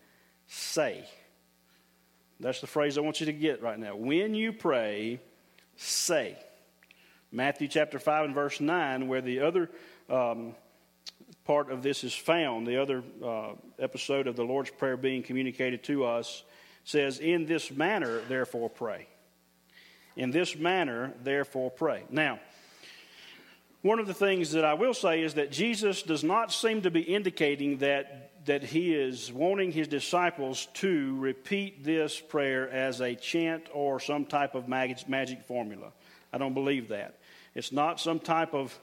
say. 0.48 1.08
That's 2.40 2.60
the 2.60 2.66
phrase 2.66 2.98
I 2.98 3.00
want 3.00 3.20
you 3.20 3.26
to 3.26 3.32
get 3.32 3.62
right 3.62 3.78
now. 3.78 3.96
When 3.96 4.34
you 4.34 4.52
pray, 4.52 5.20
say. 5.76 6.36
Matthew 7.32 7.68
chapter 7.68 7.98
5 7.98 8.26
and 8.26 8.34
verse 8.34 8.60
9, 8.60 9.08
where 9.08 9.20
the 9.20 9.40
other 9.40 9.70
um, 10.08 10.54
part 11.44 11.70
of 11.70 11.82
this 11.82 12.04
is 12.04 12.14
found, 12.14 12.66
the 12.66 12.80
other 12.80 13.02
uh, 13.24 13.52
episode 13.78 14.26
of 14.26 14.36
the 14.36 14.44
Lord's 14.44 14.70
Prayer 14.70 14.96
being 14.96 15.22
communicated 15.22 15.82
to 15.84 16.04
us, 16.04 16.44
says, 16.84 17.18
In 17.18 17.46
this 17.46 17.70
manner, 17.70 18.20
therefore, 18.28 18.70
pray. 18.70 19.06
In 20.16 20.30
this 20.30 20.56
manner, 20.56 21.12
therefore, 21.22 21.70
pray. 21.70 22.04
Now, 22.10 22.40
one 23.82 23.98
of 24.00 24.06
the 24.06 24.14
things 24.14 24.52
that 24.52 24.64
I 24.64 24.74
will 24.74 24.94
say 24.94 25.22
is 25.22 25.34
that 25.34 25.52
Jesus 25.52 26.02
does 26.02 26.24
not 26.24 26.52
seem 26.52 26.82
to 26.82 26.90
be 26.90 27.02
indicating 27.02 27.78
that, 27.78 28.44
that 28.46 28.64
he 28.64 28.94
is 28.94 29.32
wanting 29.32 29.70
his 29.70 29.86
disciples 29.86 30.66
to 30.74 31.16
repeat 31.18 31.84
this 31.84 32.18
prayer 32.18 32.68
as 32.68 33.00
a 33.00 33.14
chant 33.14 33.68
or 33.72 34.00
some 34.00 34.24
type 34.24 34.54
of 34.54 34.66
magic, 34.66 35.08
magic 35.08 35.44
formula. 35.44 35.92
I 36.32 36.38
don't 36.38 36.54
believe 36.54 36.88
that. 36.88 37.18
It's 37.54 37.70
not 37.70 38.00
some 38.00 38.18
type 38.18 38.54
of 38.54 38.76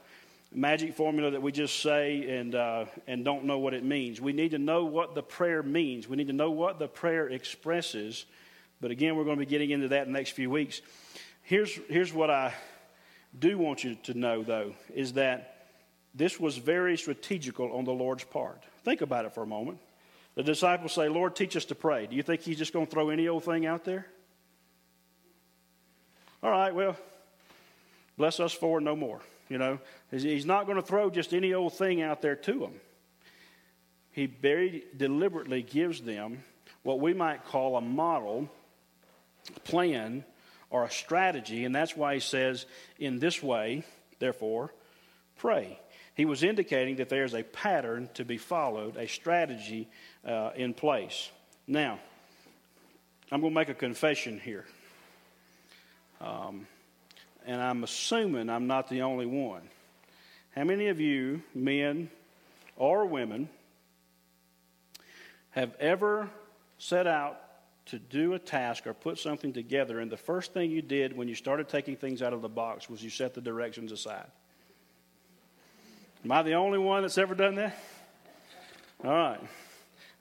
magic 0.54 0.94
formula 0.94 1.32
that 1.32 1.42
we 1.42 1.50
just 1.50 1.80
say 1.80 2.38
and, 2.38 2.54
uh, 2.54 2.84
and 3.06 3.24
don't 3.24 3.44
know 3.44 3.58
what 3.58 3.74
it 3.74 3.84
means. 3.84 4.20
We 4.20 4.32
need 4.32 4.52
to 4.52 4.58
know 4.58 4.84
what 4.84 5.14
the 5.14 5.22
prayer 5.22 5.62
means. 5.62 6.08
We 6.08 6.16
need 6.16 6.28
to 6.28 6.32
know 6.32 6.52
what 6.52 6.78
the 6.78 6.86
prayer 6.86 7.28
expresses. 7.28 8.24
But 8.80 8.92
again, 8.92 9.16
we're 9.16 9.24
going 9.24 9.36
to 9.36 9.44
be 9.44 9.50
getting 9.50 9.70
into 9.70 9.88
that 9.88 10.06
in 10.06 10.12
the 10.12 10.18
next 10.18 10.30
few 10.30 10.48
weeks. 10.48 10.80
Here's, 11.42 11.74
here's 11.88 12.12
what 12.12 12.30
I 12.30 12.54
do 13.36 13.58
want 13.58 13.82
you 13.82 13.96
to 14.04 14.14
know, 14.14 14.42
though, 14.42 14.74
is 14.94 15.14
that 15.14 15.66
this 16.14 16.38
was 16.38 16.56
very 16.56 16.96
strategical 16.96 17.72
on 17.72 17.84
the 17.84 17.92
Lord's 17.92 18.24
part. 18.24 18.62
Think 18.84 19.00
about 19.00 19.24
it 19.24 19.34
for 19.34 19.42
a 19.42 19.46
moment. 19.46 19.78
The 20.36 20.44
disciples 20.44 20.92
say, 20.92 21.08
Lord, 21.08 21.34
teach 21.34 21.56
us 21.56 21.64
to 21.66 21.74
pray. 21.74 22.06
Do 22.06 22.14
you 22.14 22.22
think 22.22 22.42
he's 22.42 22.58
just 22.58 22.72
going 22.72 22.86
to 22.86 22.90
throw 22.90 23.10
any 23.10 23.26
old 23.26 23.44
thing 23.44 23.66
out 23.66 23.84
there? 23.84 24.06
All 26.42 26.50
right, 26.50 26.74
well, 26.74 26.96
bless 28.16 28.38
us 28.38 28.52
for 28.52 28.80
no 28.80 28.94
more. 28.94 29.20
You 29.54 29.58
know, 29.58 29.78
he's 30.10 30.44
not 30.44 30.66
going 30.66 30.78
to 30.78 30.82
throw 30.82 31.10
just 31.10 31.32
any 31.32 31.54
old 31.54 31.74
thing 31.74 32.02
out 32.02 32.20
there 32.20 32.34
to 32.34 32.58
them. 32.58 32.72
He 34.10 34.26
very 34.26 34.82
deliberately 34.96 35.62
gives 35.62 36.02
them 36.02 36.42
what 36.82 36.98
we 36.98 37.14
might 37.14 37.44
call 37.44 37.76
a 37.76 37.80
model, 37.80 38.48
plan, 39.62 40.24
or 40.70 40.82
a 40.82 40.90
strategy, 40.90 41.64
and 41.64 41.72
that's 41.72 41.96
why 41.96 42.14
he 42.14 42.20
says, 42.20 42.66
in 42.98 43.20
this 43.20 43.44
way, 43.44 43.84
therefore, 44.18 44.74
pray. 45.38 45.78
He 46.16 46.24
was 46.24 46.42
indicating 46.42 46.96
that 46.96 47.08
there's 47.08 47.32
a 47.32 47.44
pattern 47.44 48.08
to 48.14 48.24
be 48.24 48.38
followed, 48.38 48.96
a 48.96 49.06
strategy 49.06 49.88
uh, 50.26 50.50
in 50.56 50.74
place. 50.74 51.30
Now, 51.68 52.00
I'm 53.30 53.40
going 53.40 53.52
to 53.52 53.60
make 53.60 53.68
a 53.68 53.74
confession 53.74 54.40
here. 54.40 54.64
Um, 56.20 56.66
and 57.46 57.60
I'm 57.60 57.84
assuming 57.84 58.48
I'm 58.48 58.66
not 58.66 58.88
the 58.88 59.02
only 59.02 59.26
one. 59.26 59.62
How 60.54 60.64
many 60.64 60.88
of 60.88 61.00
you, 61.00 61.42
men 61.54 62.10
or 62.76 63.06
women, 63.06 63.48
have 65.50 65.74
ever 65.78 66.28
set 66.78 67.06
out 67.06 67.40
to 67.86 67.98
do 67.98 68.34
a 68.34 68.38
task 68.38 68.86
or 68.86 68.94
put 68.94 69.18
something 69.18 69.52
together, 69.52 70.00
and 70.00 70.10
the 70.10 70.16
first 70.16 70.52
thing 70.52 70.70
you 70.70 70.82
did 70.82 71.16
when 71.16 71.28
you 71.28 71.34
started 71.34 71.68
taking 71.68 71.96
things 71.96 72.22
out 72.22 72.32
of 72.32 72.40
the 72.42 72.48
box 72.48 72.88
was 72.88 73.02
you 73.02 73.10
set 73.10 73.34
the 73.34 73.40
directions 73.40 73.92
aside? 73.92 74.26
Am 76.24 76.32
I 76.32 76.42
the 76.42 76.54
only 76.54 76.78
one 76.78 77.02
that's 77.02 77.18
ever 77.18 77.34
done 77.34 77.56
that? 77.56 77.76
All 79.04 79.10
right. 79.10 79.40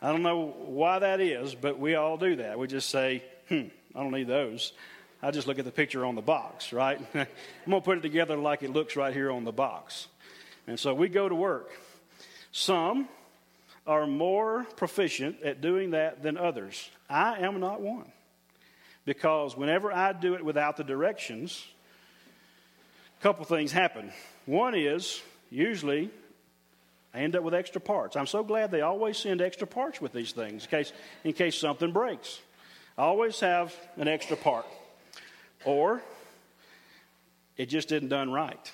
I 0.01 0.12
don't 0.12 0.23
know 0.23 0.53
why 0.65 0.99
that 0.99 1.21
is, 1.21 1.55
but 1.55 1.79
we 1.79 1.95
all 1.95 2.17
do 2.17 2.36
that. 2.36 2.59
We 2.59 2.67
just 2.67 2.89
say, 2.89 3.23
hmm, 3.47 3.67
I 3.95 4.01
don't 4.01 4.12
need 4.12 4.27
those. 4.27 4.73
I 5.23 5.31
just 5.31 5.47
look 5.47 5.57
at 5.57 5.63
the 5.63 5.71
picture 5.71 6.05
on 6.05 6.15
the 6.15 6.21
box, 6.21 6.73
right? 6.73 6.99
I'm 7.13 7.25
going 7.65 7.81
to 7.81 7.86
put 7.86 7.97
it 7.97 8.01
together 8.01 8.36
like 8.36 8.62
it 8.62 8.71
looks 8.71 8.97
right 8.97 9.13
here 9.13 9.31
on 9.31 9.45
the 9.45 9.53
box. 9.53 10.07
And 10.67 10.77
so 10.77 10.93
we 10.93 11.07
go 11.07 11.29
to 11.29 11.33
work. 11.33 11.71
Some 12.51 13.07
are 13.88 14.05
more 14.05 14.65
proficient 14.75 15.41
at 15.41 15.62
doing 15.62 15.91
that 15.91 16.23
than 16.23 16.38
others. 16.38 16.89
I 17.09 17.39
am 17.39 17.62
not 17.62 17.79
one. 17.79 18.12
Because 19.05 19.55
whenever 19.55 19.93
I 19.93 20.12
do 20.12 20.33
it 20.33 20.43
without 20.43 20.75
the 20.75 20.83
directions, 20.83 21.65
a 23.19 23.23
couple 23.23 23.45
things 23.45 23.71
happen. 23.71 24.12
One 24.45 24.75
is 24.75 25.21
usually 25.49 26.12
I 27.13 27.19
end 27.19 27.38
up 27.38 27.43
with 27.43 27.53
extra 27.53 27.79
parts. 27.79 28.17
I'm 28.17 28.27
so 28.27 28.43
glad 28.43 28.71
they 28.71 28.81
always 28.81 29.17
send 29.17 29.41
extra 29.41 29.67
parts 29.67 30.01
with 30.01 30.12
these 30.12 30.33
things 30.33 30.65
in 30.65 30.69
case, 30.69 30.91
in 31.23 31.31
case 31.31 31.57
something 31.57 31.93
breaks. 31.93 32.41
I 32.97 33.03
always 33.03 33.39
have 33.39 33.73
an 33.95 34.09
extra 34.09 34.36
part. 34.36 34.65
Or 35.65 36.02
it 37.58 37.67
just 37.67 37.91
isn't 37.91 38.10
done 38.10 38.32
right. 38.32 38.71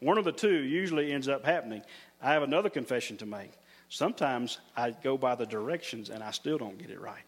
One 0.00 0.18
of 0.18 0.24
the 0.24 0.32
two 0.32 0.62
usually 0.62 1.12
ends 1.12 1.28
up 1.28 1.44
happening. 1.44 1.82
I 2.20 2.32
have 2.32 2.42
another 2.42 2.68
confession 2.68 3.16
to 3.18 3.26
make. 3.26 3.52
Sometimes 3.88 4.58
I 4.76 4.90
go 4.90 5.16
by 5.16 5.34
the 5.36 5.46
directions 5.46 6.10
and 6.10 6.22
I 6.22 6.32
still 6.32 6.58
don't 6.58 6.78
get 6.78 6.90
it 6.90 7.00
right. 7.00 7.22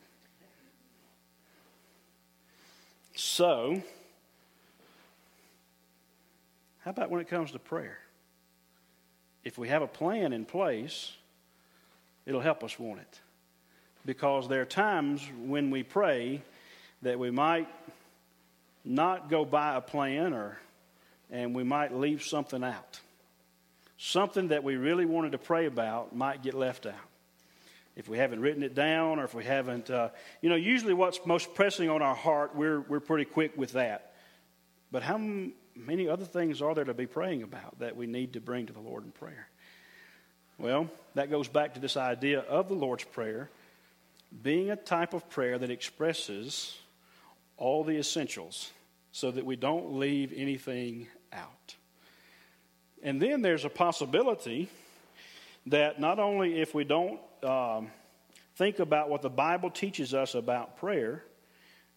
So, 3.14 3.82
how 6.84 6.90
about 6.90 7.10
when 7.10 7.20
it 7.20 7.28
comes 7.28 7.52
to 7.52 7.58
prayer? 7.58 7.98
If 9.44 9.58
we 9.58 9.68
have 9.68 9.82
a 9.82 9.86
plan 9.86 10.32
in 10.32 10.44
place, 10.44 11.12
it'll 12.26 12.40
help 12.40 12.62
us, 12.62 12.78
won't 12.78 13.00
it? 13.00 13.20
Because 14.04 14.48
there 14.48 14.62
are 14.62 14.66
times 14.66 15.26
when 15.44 15.70
we 15.70 15.82
pray 15.82 16.42
that 17.02 17.18
we 17.18 17.30
might 17.30 17.68
not 18.88 19.28
go 19.28 19.44
by 19.44 19.76
a 19.76 19.80
plan 19.80 20.32
or 20.32 20.58
and 21.30 21.54
we 21.54 21.62
might 21.62 21.94
leave 21.94 22.22
something 22.22 22.64
out. 22.64 23.00
Something 23.98 24.48
that 24.48 24.64
we 24.64 24.76
really 24.76 25.04
wanted 25.04 25.32
to 25.32 25.38
pray 25.38 25.66
about 25.66 26.14
might 26.14 26.42
get 26.42 26.54
left 26.54 26.86
out. 26.86 26.94
If 27.96 28.08
we 28.08 28.16
haven't 28.16 28.40
written 28.40 28.62
it 28.62 28.74
down 28.74 29.18
or 29.18 29.24
if 29.24 29.34
we 29.34 29.44
haven't, 29.44 29.90
uh, 29.90 30.10
you 30.40 30.48
know, 30.48 30.54
usually 30.54 30.94
what's 30.94 31.20
most 31.26 31.52
pressing 31.54 31.90
on 31.90 32.00
our 32.00 32.14
heart, 32.14 32.54
we're, 32.54 32.80
we're 32.80 33.00
pretty 33.00 33.24
quick 33.24 33.58
with 33.58 33.72
that. 33.72 34.12
But 34.90 35.02
how 35.02 35.18
many 35.18 36.08
other 36.08 36.24
things 36.24 36.62
are 36.62 36.74
there 36.74 36.84
to 36.84 36.94
be 36.94 37.06
praying 37.06 37.42
about 37.42 37.80
that 37.80 37.96
we 37.96 38.06
need 38.06 38.34
to 38.34 38.40
bring 38.40 38.66
to 38.66 38.72
the 38.72 38.80
Lord 38.80 39.04
in 39.04 39.10
prayer? 39.10 39.48
Well, 40.58 40.88
that 41.14 41.28
goes 41.28 41.48
back 41.48 41.74
to 41.74 41.80
this 41.80 41.96
idea 41.96 42.40
of 42.40 42.68
the 42.68 42.74
Lord's 42.74 43.04
Prayer 43.04 43.50
being 44.42 44.70
a 44.70 44.76
type 44.76 45.12
of 45.12 45.28
prayer 45.28 45.58
that 45.58 45.70
expresses 45.70 46.76
all 47.56 47.84
the 47.84 47.98
essentials 47.98 48.70
so 49.18 49.32
that 49.32 49.44
we 49.44 49.56
don't 49.56 49.94
leave 49.94 50.32
anything 50.36 51.08
out. 51.32 51.74
And 53.02 53.20
then 53.20 53.42
there's 53.42 53.64
a 53.64 53.68
possibility 53.68 54.68
that 55.66 56.00
not 56.00 56.20
only 56.20 56.60
if 56.60 56.72
we 56.72 56.84
don't 56.84 57.18
um, 57.42 57.90
think 58.54 58.78
about 58.78 59.08
what 59.10 59.22
the 59.22 59.28
Bible 59.28 59.70
teaches 59.70 60.14
us 60.14 60.36
about 60.36 60.76
prayer 60.76 61.24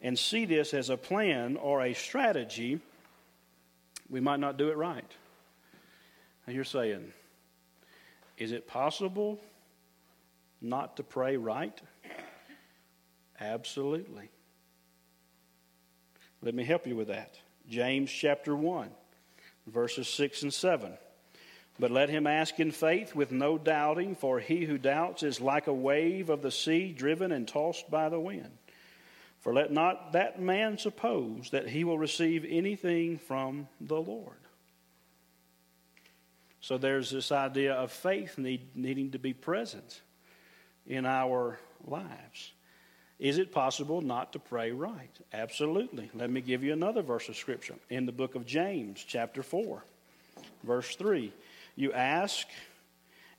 and 0.01 0.17
see 0.17 0.45
this 0.45 0.73
as 0.73 0.89
a 0.89 0.97
plan 0.97 1.57
or 1.57 1.83
a 1.83 1.93
strategy, 1.93 2.79
we 4.09 4.19
might 4.19 4.39
not 4.39 4.57
do 4.57 4.69
it 4.69 4.77
right. 4.77 5.11
And 6.47 6.55
you're 6.55 6.65
saying, 6.65 7.13
is 8.39 8.51
it 8.51 8.67
possible 8.67 9.39
not 10.59 10.97
to 10.97 11.03
pray 11.03 11.37
right? 11.37 11.79
Absolutely. 13.39 14.31
Let 16.41 16.55
me 16.55 16.63
help 16.63 16.87
you 16.87 16.95
with 16.95 17.09
that. 17.09 17.37
James 17.69 18.11
chapter 18.11 18.55
1, 18.55 18.89
verses 19.67 20.07
6 20.07 20.43
and 20.43 20.53
7. 20.53 20.93
But 21.79 21.91
let 21.91 22.09
him 22.09 22.27
ask 22.27 22.59
in 22.59 22.71
faith 22.71 23.15
with 23.15 23.31
no 23.31 23.57
doubting, 23.57 24.15
for 24.15 24.39
he 24.39 24.65
who 24.65 24.77
doubts 24.77 25.23
is 25.23 25.39
like 25.39 25.67
a 25.67 25.73
wave 25.73 26.29
of 26.29 26.41
the 26.41 26.51
sea 26.51 26.91
driven 26.91 27.31
and 27.31 27.47
tossed 27.47 27.89
by 27.89 28.09
the 28.09 28.19
wind. 28.19 28.51
For 29.39 29.53
let 29.53 29.71
not 29.71 30.13
that 30.13 30.39
man 30.39 30.77
suppose 30.77 31.49
that 31.51 31.69
he 31.69 31.83
will 31.83 31.97
receive 31.97 32.45
anything 32.47 33.17
from 33.17 33.67
the 33.79 33.99
Lord. 33.99 34.35
So 36.59 36.77
there's 36.77 37.09
this 37.09 37.31
idea 37.31 37.73
of 37.73 37.91
faith 37.91 38.37
need, 38.37 38.75
needing 38.75 39.11
to 39.11 39.19
be 39.19 39.33
present 39.33 40.01
in 40.85 41.07
our 41.07 41.59
lives. 41.83 42.51
Is 43.21 43.37
it 43.37 43.51
possible 43.51 44.01
not 44.01 44.33
to 44.33 44.39
pray 44.39 44.71
right? 44.71 45.15
Absolutely. 45.31 46.09
Let 46.15 46.31
me 46.31 46.41
give 46.41 46.63
you 46.63 46.73
another 46.73 47.03
verse 47.03 47.29
of 47.29 47.37
Scripture 47.37 47.75
in 47.87 48.07
the 48.07 48.11
book 48.11 48.33
of 48.33 48.47
James, 48.47 49.05
chapter 49.07 49.43
4, 49.43 49.83
verse 50.63 50.95
3. 50.95 51.31
You 51.75 51.93
ask 51.93 52.47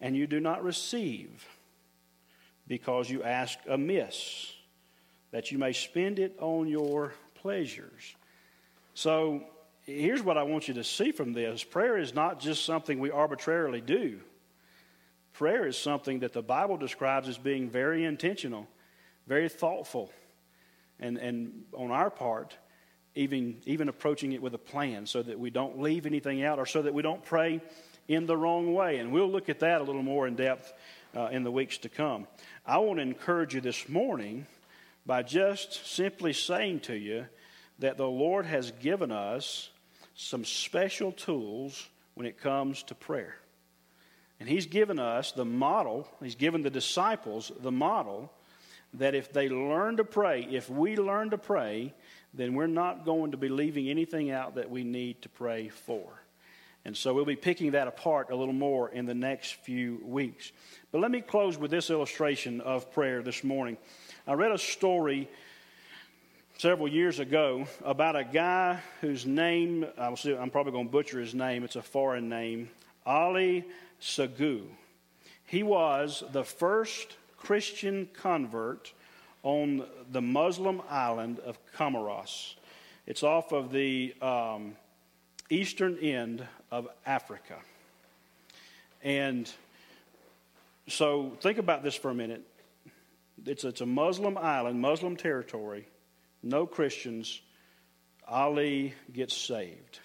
and 0.00 0.16
you 0.16 0.28
do 0.28 0.38
not 0.38 0.62
receive 0.62 1.44
because 2.68 3.10
you 3.10 3.24
ask 3.24 3.58
amiss, 3.68 4.52
that 5.32 5.50
you 5.50 5.58
may 5.58 5.72
spend 5.72 6.20
it 6.20 6.36
on 6.38 6.68
your 6.68 7.12
pleasures. 7.34 8.14
So 8.94 9.42
here's 9.82 10.22
what 10.22 10.38
I 10.38 10.44
want 10.44 10.68
you 10.68 10.74
to 10.74 10.84
see 10.84 11.10
from 11.10 11.32
this 11.32 11.64
prayer 11.64 11.98
is 11.98 12.14
not 12.14 12.38
just 12.38 12.64
something 12.64 13.00
we 13.00 13.10
arbitrarily 13.10 13.80
do, 13.80 14.20
prayer 15.32 15.66
is 15.66 15.76
something 15.76 16.20
that 16.20 16.32
the 16.32 16.40
Bible 16.40 16.76
describes 16.76 17.28
as 17.28 17.36
being 17.36 17.68
very 17.68 18.04
intentional, 18.04 18.68
very 19.26 19.48
thoughtful, 19.48 20.10
and, 20.98 21.16
and 21.18 21.64
on 21.72 21.90
our 21.90 22.10
part, 22.10 22.56
even, 23.14 23.60
even 23.66 23.88
approaching 23.88 24.32
it 24.32 24.42
with 24.42 24.54
a 24.54 24.58
plan 24.58 25.06
so 25.06 25.22
that 25.22 25.38
we 25.38 25.50
don't 25.50 25.80
leave 25.80 26.06
anything 26.06 26.42
out 26.42 26.58
or 26.58 26.66
so 26.66 26.82
that 26.82 26.94
we 26.94 27.02
don't 27.02 27.24
pray 27.24 27.60
in 28.08 28.26
the 28.26 28.36
wrong 28.36 28.74
way. 28.74 28.98
And 28.98 29.12
we'll 29.12 29.30
look 29.30 29.48
at 29.48 29.60
that 29.60 29.80
a 29.80 29.84
little 29.84 30.02
more 30.02 30.26
in 30.26 30.34
depth 30.34 30.72
uh, 31.16 31.26
in 31.26 31.44
the 31.44 31.50
weeks 31.50 31.78
to 31.78 31.88
come. 31.88 32.26
I 32.66 32.78
want 32.78 32.98
to 32.98 33.02
encourage 33.02 33.54
you 33.54 33.60
this 33.60 33.88
morning 33.88 34.46
by 35.04 35.22
just 35.22 35.86
simply 35.86 36.32
saying 36.32 36.80
to 36.80 36.94
you 36.94 37.26
that 37.80 37.96
the 37.96 38.08
Lord 38.08 38.46
has 38.46 38.70
given 38.70 39.10
us 39.12 39.68
some 40.14 40.44
special 40.44 41.12
tools 41.12 41.88
when 42.14 42.26
it 42.26 42.40
comes 42.40 42.82
to 42.84 42.94
prayer. 42.94 43.36
And 44.40 44.48
He's 44.48 44.66
given 44.66 44.98
us 44.98 45.32
the 45.32 45.44
model, 45.44 46.08
He's 46.22 46.34
given 46.34 46.62
the 46.62 46.70
disciples 46.70 47.52
the 47.60 47.72
model 47.72 48.32
that 48.94 49.14
if 49.14 49.32
they 49.32 49.48
learn 49.48 49.96
to 49.96 50.04
pray, 50.04 50.46
if 50.50 50.68
we 50.68 50.96
learn 50.96 51.30
to 51.30 51.38
pray, 51.38 51.94
then 52.34 52.54
we're 52.54 52.66
not 52.66 53.04
going 53.04 53.30
to 53.32 53.36
be 53.36 53.48
leaving 53.48 53.88
anything 53.88 54.30
out 54.30 54.54
that 54.54 54.70
we 54.70 54.84
need 54.84 55.22
to 55.22 55.28
pray 55.28 55.68
for. 55.68 56.08
And 56.84 56.96
so 56.96 57.14
we'll 57.14 57.24
be 57.24 57.36
picking 57.36 57.72
that 57.72 57.86
apart 57.86 58.30
a 58.30 58.36
little 58.36 58.54
more 58.54 58.88
in 58.88 59.06
the 59.06 59.14
next 59.14 59.54
few 59.54 60.00
weeks. 60.04 60.50
But 60.90 61.00
let 61.00 61.10
me 61.10 61.20
close 61.20 61.56
with 61.56 61.70
this 61.70 61.90
illustration 61.90 62.60
of 62.60 62.90
prayer 62.92 63.22
this 63.22 63.44
morning. 63.44 63.76
I 64.26 64.32
read 64.32 64.50
a 64.50 64.58
story 64.58 65.28
several 66.58 66.88
years 66.88 67.18
ago 67.18 67.66
about 67.84 68.16
a 68.16 68.24
guy 68.24 68.80
whose 69.00 69.26
name, 69.26 69.86
I'm 69.96 70.50
probably 70.50 70.72
going 70.72 70.86
to 70.86 70.92
butcher 70.92 71.20
his 71.20 71.34
name, 71.34 71.64
it's 71.64 71.76
a 71.76 71.82
foreign 71.82 72.28
name, 72.28 72.68
Ali 73.06 73.64
Sagu. 74.00 74.62
He 75.44 75.62
was 75.62 76.24
the 76.32 76.44
first 76.44 77.16
Christian 77.42 78.08
convert 78.14 78.92
on 79.42 79.84
the 80.12 80.22
Muslim 80.22 80.80
island 80.88 81.40
of 81.40 81.58
Comoros. 81.76 82.54
It's 83.04 83.24
off 83.24 83.50
of 83.50 83.72
the 83.72 84.14
um, 84.22 84.76
eastern 85.50 85.98
end 85.98 86.46
of 86.70 86.86
Africa. 87.04 87.56
And 89.02 89.50
so 90.86 91.36
think 91.40 91.58
about 91.58 91.82
this 91.82 91.96
for 91.96 92.12
a 92.12 92.14
minute. 92.14 92.46
It's, 93.44 93.64
it's 93.64 93.80
a 93.80 93.86
Muslim 93.86 94.38
island, 94.38 94.80
Muslim 94.80 95.16
territory, 95.16 95.88
no 96.44 96.64
Christians. 96.64 97.40
Ali 98.28 98.94
gets 99.12 99.36
saved. 99.36 99.98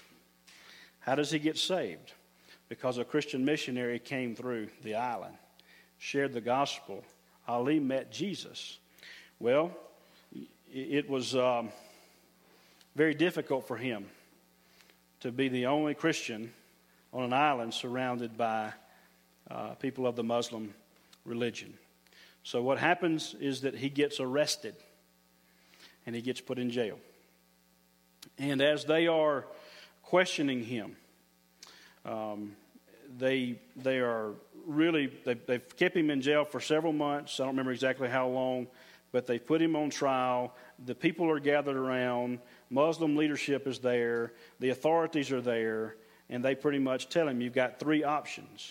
How 1.02 1.14
does 1.14 1.30
he 1.30 1.38
get 1.38 1.56
saved? 1.60 2.14
Because 2.68 2.98
a 2.98 3.06
Christian 3.06 3.46
missionary 3.46 4.00
came 4.00 4.36
through 4.36 4.70
the 4.84 4.96
island, 4.96 5.36
shared 6.00 6.34
the 6.34 6.42
gospel. 6.42 7.04
Ali 7.48 7.80
met 7.80 8.12
Jesus. 8.12 8.78
Well, 9.40 9.72
it 10.74 11.10
was 11.10 11.36
um, 11.36 11.70
very 12.96 13.14
difficult 13.14 13.68
for 13.68 13.78
him 13.78 14.06
to 15.22 15.32
be 15.32 15.48
the 15.48 15.68
only 15.68 15.94
Christian 15.94 16.52
on 17.14 17.24
an 17.24 17.34
island 17.34 17.74
surrounded 17.74 18.38
by 18.38 18.74
uh, 19.50 19.76
people 19.76 20.06
of 20.06 20.16
the 20.16 20.24
Muslim 20.24 20.74
religion. 21.26 21.74
So, 22.44 22.62
what 22.62 22.80
happens 22.80 23.36
is 23.40 23.62
that 23.62 23.76
he 23.76 23.90
gets 23.90 24.20
arrested 24.20 24.76
and 26.06 26.16
he 26.16 26.22
gets 26.22 26.42
put 26.42 26.60
in 26.60 26.70
jail. 26.70 27.00
And 28.38 28.62
as 28.62 28.86
they 28.86 29.08
are 29.08 29.46
questioning 30.04 30.64
him, 30.64 30.96
um, 32.06 32.56
they, 33.18 33.60
they 33.76 34.00
are 34.00 34.32
really, 34.68 35.08
they've, 35.26 35.44
they've 35.46 35.76
kept 35.78 35.96
him 35.96 36.10
in 36.10 36.22
jail 36.22 36.46
for 36.46 36.60
several 36.60 36.94
months. 36.94 37.40
I 37.40 37.44
don't 37.44 37.54
remember 37.54 37.72
exactly 37.72 38.10
how 38.10 38.28
long, 38.28 38.68
but 39.12 39.26
they 39.26 39.40
put 39.40 39.62
him 39.62 39.76
on 39.76 39.90
trial. 39.90 40.54
The 40.86 40.94
people 40.94 41.30
are 41.30 41.40
gathered 41.40 41.78
around. 41.78 42.40
Muslim 42.70 43.16
leadership 43.16 43.66
is 43.66 43.80
there, 43.80 44.34
the 44.60 44.70
authorities 44.70 45.32
are 45.32 45.42
there, 45.42 45.96
and 46.30 46.44
they 46.44 46.54
pretty 46.54 46.80
much 46.80 47.10
tell 47.10 47.28
him 47.28 47.42
you've 47.42 47.54
got 47.54 47.80
three 47.80 48.04
options. 48.04 48.70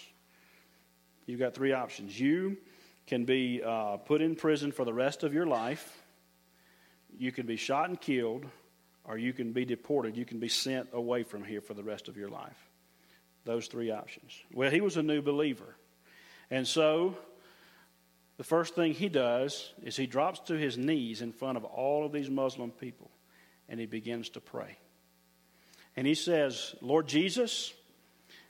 You've 1.25 1.41
got 1.41 1.55
three 1.55 1.73
options. 1.73 2.19
You 2.21 2.59
can 3.07 3.25
be 3.25 3.63
uh, 3.65 3.97
put 3.97 4.21
in 4.21 4.37
prison 4.37 4.71
for 4.71 4.85
the 4.85 4.93
rest 4.93 5.25
of 5.25 5.33
your 5.33 5.47
life, 5.47 6.03
you 7.19 7.33
can 7.33 7.47
be 7.47 7.57
shot 7.57 7.89
and 7.89 8.01
killed, 8.01 8.45
or 9.05 9.17
you 9.17 9.33
can 9.33 9.53
be 9.53 9.65
deported. 9.65 10.17
You 10.17 10.25
can 10.25 10.39
be 10.39 10.49
sent 10.49 10.89
away 10.93 11.23
from 11.23 11.45
here 11.45 11.61
for 11.61 11.75
the 11.75 11.83
rest 11.83 12.09
of 12.09 12.17
your 12.17 12.29
life. 12.29 12.59
Those 13.45 13.69
three 13.69 13.91
options. 13.91 14.33
Well, 14.53 14.71
he 14.71 14.81
was 14.81 14.97
a 14.97 15.03
new 15.03 15.23
believer. 15.23 15.77
And 16.51 16.67
so 16.67 17.17
the 18.37 18.45
first 18.45 18.75
thing 18.75 18.93
he 18.93 19.09
does 19.09 19.73
is 19.83 19.97
he 19.97 20.07
drops 20.07 20.41
to 20.41 20.55
his 20.55 20.77
knees 20.77 21.23
in 21.23 21.33
front 21.33 21.57
of 21.57 21.65
all 21.65 22.05
of 22.05 22.13
these 22.13 22.31
Muslim 22.31 22.71
people 22.71 23.11
and 23.69 23.81
he 23.81 23.87
begins 23.87 24.29
to 24.31 24.41
pray. 24.41 24.79
And 25.97 26.07
he 26.07 26.15
says, 26.15 26.75
Lord 26.81 27.09
Jesus, 27.09 27.73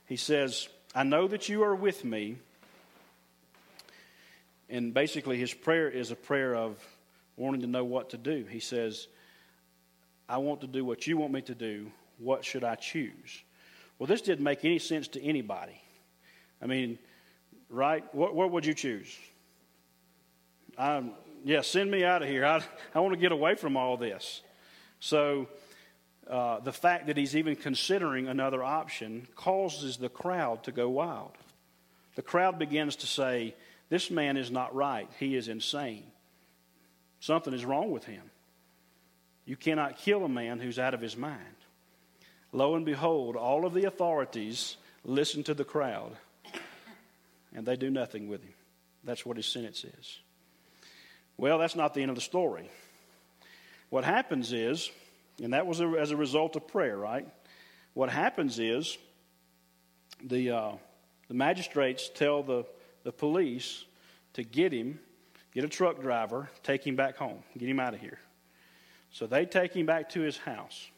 he 0.05 0.17
says, 0.17 0.67
I 0.93 1.03
know 1.03 1.27
that 1.27 1.47
you 1.49 1.63
are 1.63 1.75
with 1.75 2.03
me. 2.03 2.37
And 4.69 4.93
basically, 4.93 5.37
his 5.37 5.53
prayer 5.53 5.89
is 5.89 6.11
a 6.11 6.15
prayer 6.15 6.53
of 6.53 6.85
wanting 7.37 7.61
to 7.61 7.67
know 7.67 7.85
what 7.85 8.09
to 8.09 8.17
do. 8.17 8.45
He 8.49 8.59
says, 8.59 9.07
I 10.27 10.39
want 10.39 10.61
to 10.61 10.67
do 10.67 10.83
what 10.83 11.07
you 11.07 11.17
want 11.17 11.31
me 11.31 11.41
to 11.43 11.55
do. 11.55 11.91
What 12.17 12.43
should 12.43 12.65
I 12.65 12.75
choose? 12.75 13.43
Well, 13.97 14.07
this 14.07 14.21
didn't 14.21 14.43
make 14.43 14.65
any 14.65 14.79
sense 14.79 15.07
to 15.09 15.23
anybody. 15.23 15.81
I 16.61 16.65
mean, 16.65 16.99
right? 17.69 18.03
What, 18.13 18.35
what 18.35 18.51
would 18.51 18.65
you 18.65 18.73
choose? 18.73 19.15
Um, 20.77 21.11
yeah, 21.43 21.61
send 21.61 21.89
me 21.89 22.03
out 22.03 22.21
of 22.21 22.29
here. 22.29 22.45
I, 22.45 22.61
I 22.93 22.99
want 22.99 23.13
to 23.13 23.19
get 23.19 23.31
away 23.31 23.55
from 23.55 23.77
all 23.77 23.97
this. 23.97 24.41
So 24.99 25.47
uh, 26.29 26.59
the 26.59 26.73
fact 26.73 27.07
that 27.07 27.17
he's 27.17 27.35
even 27.35 27.55
considering 27.55 28.27
another 28.27 28.63
option 28.63 29.27
causes 29.35 29.97
the 29.97 30.09
crowd 30.09 30.63
to 30.63 30.71
go 30.71 30.89
wild. 30.89 31.31
The 32.15 32.21
crowd 32.21 32.59
begins 32.59 32.97
to 32.97 33.07
say, 33.07 33.55
This 33.89 34.09
man 34.09 34.37
is 34.37 34.51
not 34.51 34.75
right. 34.75 35.07
He 35.19 35.35
is 35.35 35.47
insane. 35.47 36.03
Something 37.19 37.53
is 37.53 37.65
wrong 37.65 37.91
with 37.91 38.05
him. 38.05 38.23
You 39.45 39.55
cannot 39.55 39.97
kill 39.97 40.25
a 40.25 40.29
man 40.29 40.59
who's 40.59 40.79
out 40.79 40.93
of 40.93 41.01
his 41.01 41.15
mind. 41.15 41.41
Lo 42.51 42.75
and 42.75 42.85
behold, 42.85 43.35
all 43.35 43.65
of 43.65 43.73
the 43.73 43.85
authorities 43.85 44.77
listen 45.03 45.43
to 45.43 45.53
the 45.53 45.63
crowd, 45.63 46.11
and 47.57 47.65
they 47.65 47.75
do 47.75 47.89
nothing 47.89 48.27
with 48.27 48.43
him. 48.43 48.53
That's 49.03 49.25
what 49.25 49.35
his 49.35 49.47
sentence 49.47 49.83
is. 49.83 50.19
Well, 51.37 51.57
that's 51.57 51.75
not 51.75 51.95
the 51.95 52.01
end 52.03 52.11
of 52.11 52.15
the 52.15 52.21
story. 52.21 52.69
What 53.89 54.03
happens 54.03 54.53
is, 54.53 54.91
and 55.41 55.53
that 55.53 55.65
was 55.65 55.81
a, 55.81 55.87
as 55.99 56.11
a 56.11 56.15
result 56.15 56.55
of 56.55 56.67
prayer, 56.67 56.95
right? 56.95 57.27
What 57.95 58.11
happens 58.11 58.59
is 58.59 58.95
the, 60.23 60.51
uh, 60.51 60.71
the 61.29 61.33
magistrates 61.33 62.11
tell 62.13 62.43
the, 62.43 62.63
the 63.03 63.11
police 63.11 63.85
to 64.33 64.43
get 64.43 64.71
him, 64.71 64.99
get 65.51 65.63
a 65.63 65.67
truck 65.69 65.99
driver, 65.99 66.51
take 66.61 66.85
him 66.85 66.95
back 66.95 67.17
home, 67.17 67.39
get 67.57 67.67
him 67.67 67.79
out 67.79 67.95
of 67.95 67.99
here. 67.99 68.19
So 69.09 69.25
they 69.25 69.47
take 69.47 69.73
him 69.73 69.87
back 69.87 70.09
to 70.09 70.21
his 70.21 70.37
house. 70.37 70.89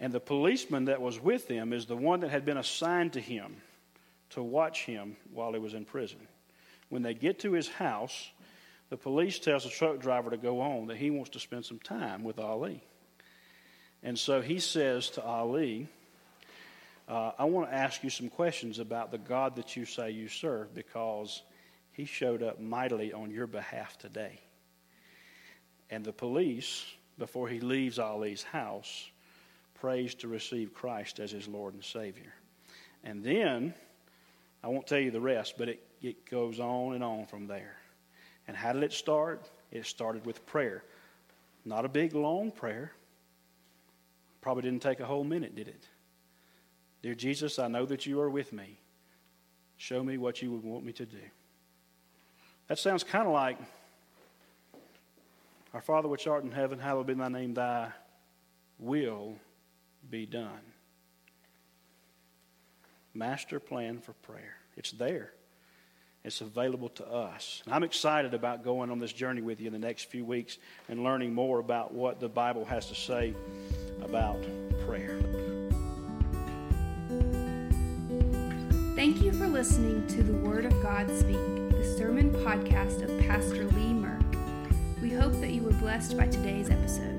And 0.00 0.12
the 0.12 0.20
policeman 0.20 0.86
that 0.86 1.00
was 1.00 1.20
with 1.20 1.46
him 1.46 1.72
is 1.72 1.86
the 1.86 1.96
one 1.96 2.20
that 2.20 2.30
had 2.30 2.44
been 2.44 2.56
assigned 2.56 3.12
to 3.12 3.20
him 3.20 3.58
to 4.30 4.42
watch 4.42 4.84
him 4.84 5.16
while 5.32 5.52
he 5.52 5.58
was 5.58 5.74
in 5.74 5.84
prison. 5.84 6.20
When 6.88 7.02
they 7.02 7.14
get 7.14 7.40
to 7.40 7.52
his 7.52 7.68
house, 7.68 8.30
the 8.90 8.96
police 8.96 9.38
tells 9.38 9.64
the 9.64 9.70
truck 9.70 10.00
driver 10.00 10.30
to 10.30 10.36
go 10.36 10.60
on 10.60 10.86
that 10.86 10.96
he 10.96 11.10
wants 11.10 11.30
to 11.30 11.40
spend 11.40 11.64
some 11.64 11.78
time 11.78 12.24
with 12.24 12.38
Ali. 12.38 12.82
And 14.02 14.18
so 14.18 14.40
he 14.40 14.60
says 14.60 15.10
to 15.10 15.24
Ali, 15.24 15.88
uh, 17.08 17.32
I 17.38 17.44
want 17.44 17.70
to 17.70 17.74
ask 17.74 18.04
you 18.04 18.10
some 18.10 18.28
questions 18.28 18.78
about 18.78 19.10
the 19.10 19.18
God 19.18 19.56
that 19.56 19.76
you 19.76 19.84
say 19.84 20.10
you 20.10 20.28
serve 20.28 20.74
because 20.74 21.42
he 21.92 22.04
showed 22.04 22.42
up 22.42 22.60
mightily 22.60 23.12
on 23.12 23.30
your 23.30 23.46
behalf 23.46 23.98
today. 23.98 24.40
And 25.90 26.04
the 26.04 26.12
police, 26.12 26.84
before 27.18 27.48
he 27.48 27.60
leaves 27.60 27.98
Ali's 27.98 28.42
house, 28.42 29.10
prays 29.80 30.14
to 30.16 30.28
receive 30.28 30.74
Christ 30.74 31.18
as 31.18 31.30
his 31.30 31.48
Lord 31.48 31.74
and 31.74 31.84
Savior. 31.84 32.32
And 33.04 33.24
then 33.24 33.74
I 34.62 34.68
won't 34.68 34.86
tell 34.86 34.98
you 34.98 35.10
the 35.10 35.20
rest, 35.20 35.54
but 35.56 35.68
it, 35.68 35.82
it 36.02 36.28
goes 36.28 36.60
on 36.60 36.94
and 36.94 37.04
on 37.04 37.26
from 37.26 37.46
there. 37.46 37.76
And 38.46 38.56
how 38.56 38.72
did 38.72 38.82
it 38.82 38.92
start? 38.92 39.48
It 39.70 39.86
started 39.86 40.24
with 40.26 40.44
prayer. 40.46 40.82
Not 41.64 41.84
a 41.84 41.88
big, 41.88 42.14
long 42.14 42.50
prayer. 42.50 42.92
Probably 44.40 44.62
didn't 44.62 44.82
take 44.82 45.00
a 45.00 45.06
whole 45.06 45.24
minute, 45.24 45.54
did 45.54 45.68
it? 45.68 45.86
Dear 47.02 47.14
Jesus, 47.14 47.58
I 47.58 47.68
know 47.68 47.86
that 47.86 48.06
you 48.06 48.20
are 48.20 48.30
with 48.30 48.52
me. 48.52 48.78
Show 49.76 50.02
me 50.02 50.18
what 50.18 50.42
you 50.42 50.50
would 50.50 50.64
want 50.64 50.84
me 50.84 50.92
to 50.94 51.06
do. 51.06 51.18
That 52.66 52.78
sounds 52.78 53.04
kind 53.04 53.26
of 53.26 53.32
like 53.32 53.58
Our 55.72 55.80
Father 55.80 56.08
which 56.08 56.26
art 56.26 56.44
in 56.44 56.50
heaven, 56.50 56.78
hallowed 56.78 57.06
be 57.06 57.14
thy 57.14 57.28
name, 57.28 57.54
thy 57.54 57.92
will 58.78 59.36
be 60.10 60.26
done. 60.26 60.60
Master 63.14 63.58
plan 63.60 63.98
for 63.98 64.12
prayer. 64.12 64.56
It's 64.76 64.92
there. 64.92 65.32
It's 66.24 66.40
available 66.40 66.88
to 66.90 67.06
us. 67.06 67.62
And 67.64 67.74
I'm 67.74 67.84
excited 67.84 68.34
about 68.34 68.64
going 68.64 68.90
on 68.90 68.98
this 68.98 69.12
journey 69.12 69.40
with 69.40 69.60
you 69.60 69.66
in 69.66 69.72
the 69.72 69.78
next 69.78 70.10
few 70.10 70.24
weeks 70.24 70.58
and 70.88 71.02
learning 71.02 71.32
more 71.32 71.58
about 71.58 71.94
what 71.94 72.20
the 72.20 72.28
Bible 72.28 72.64
has 72.64 72.88
to 72.88 72.94
say 72.94 73.34
about 74.02 74.36
prayer. 74.84 75.18
Thank 78.94 79.22
you 79.22 79.32
for 79.32 79.46
listening 79.46 80.06
to 80.08 80.22
the 80.24 80.34
Word 80.34 80.64
of 80.64 80.72
God 80.82 81.08
Speak, 81.16 81.36
the 81.70 81.94
sermon 81.96 82.32
podcast 82.32 83.02
of 83.02 83.26
Pastor 83.26 83.64
Lee 83.64 83.94
Merck. 83.94 85.00
We 85.00 85.10
hope 85.10 85.40
that 85.40 85.50
you 85.50 85.62
were 85.62 85.72
blessed 85.74 86.16
by 86.16 86.26
today's 86.26 86.68
episode. 86.68 87.17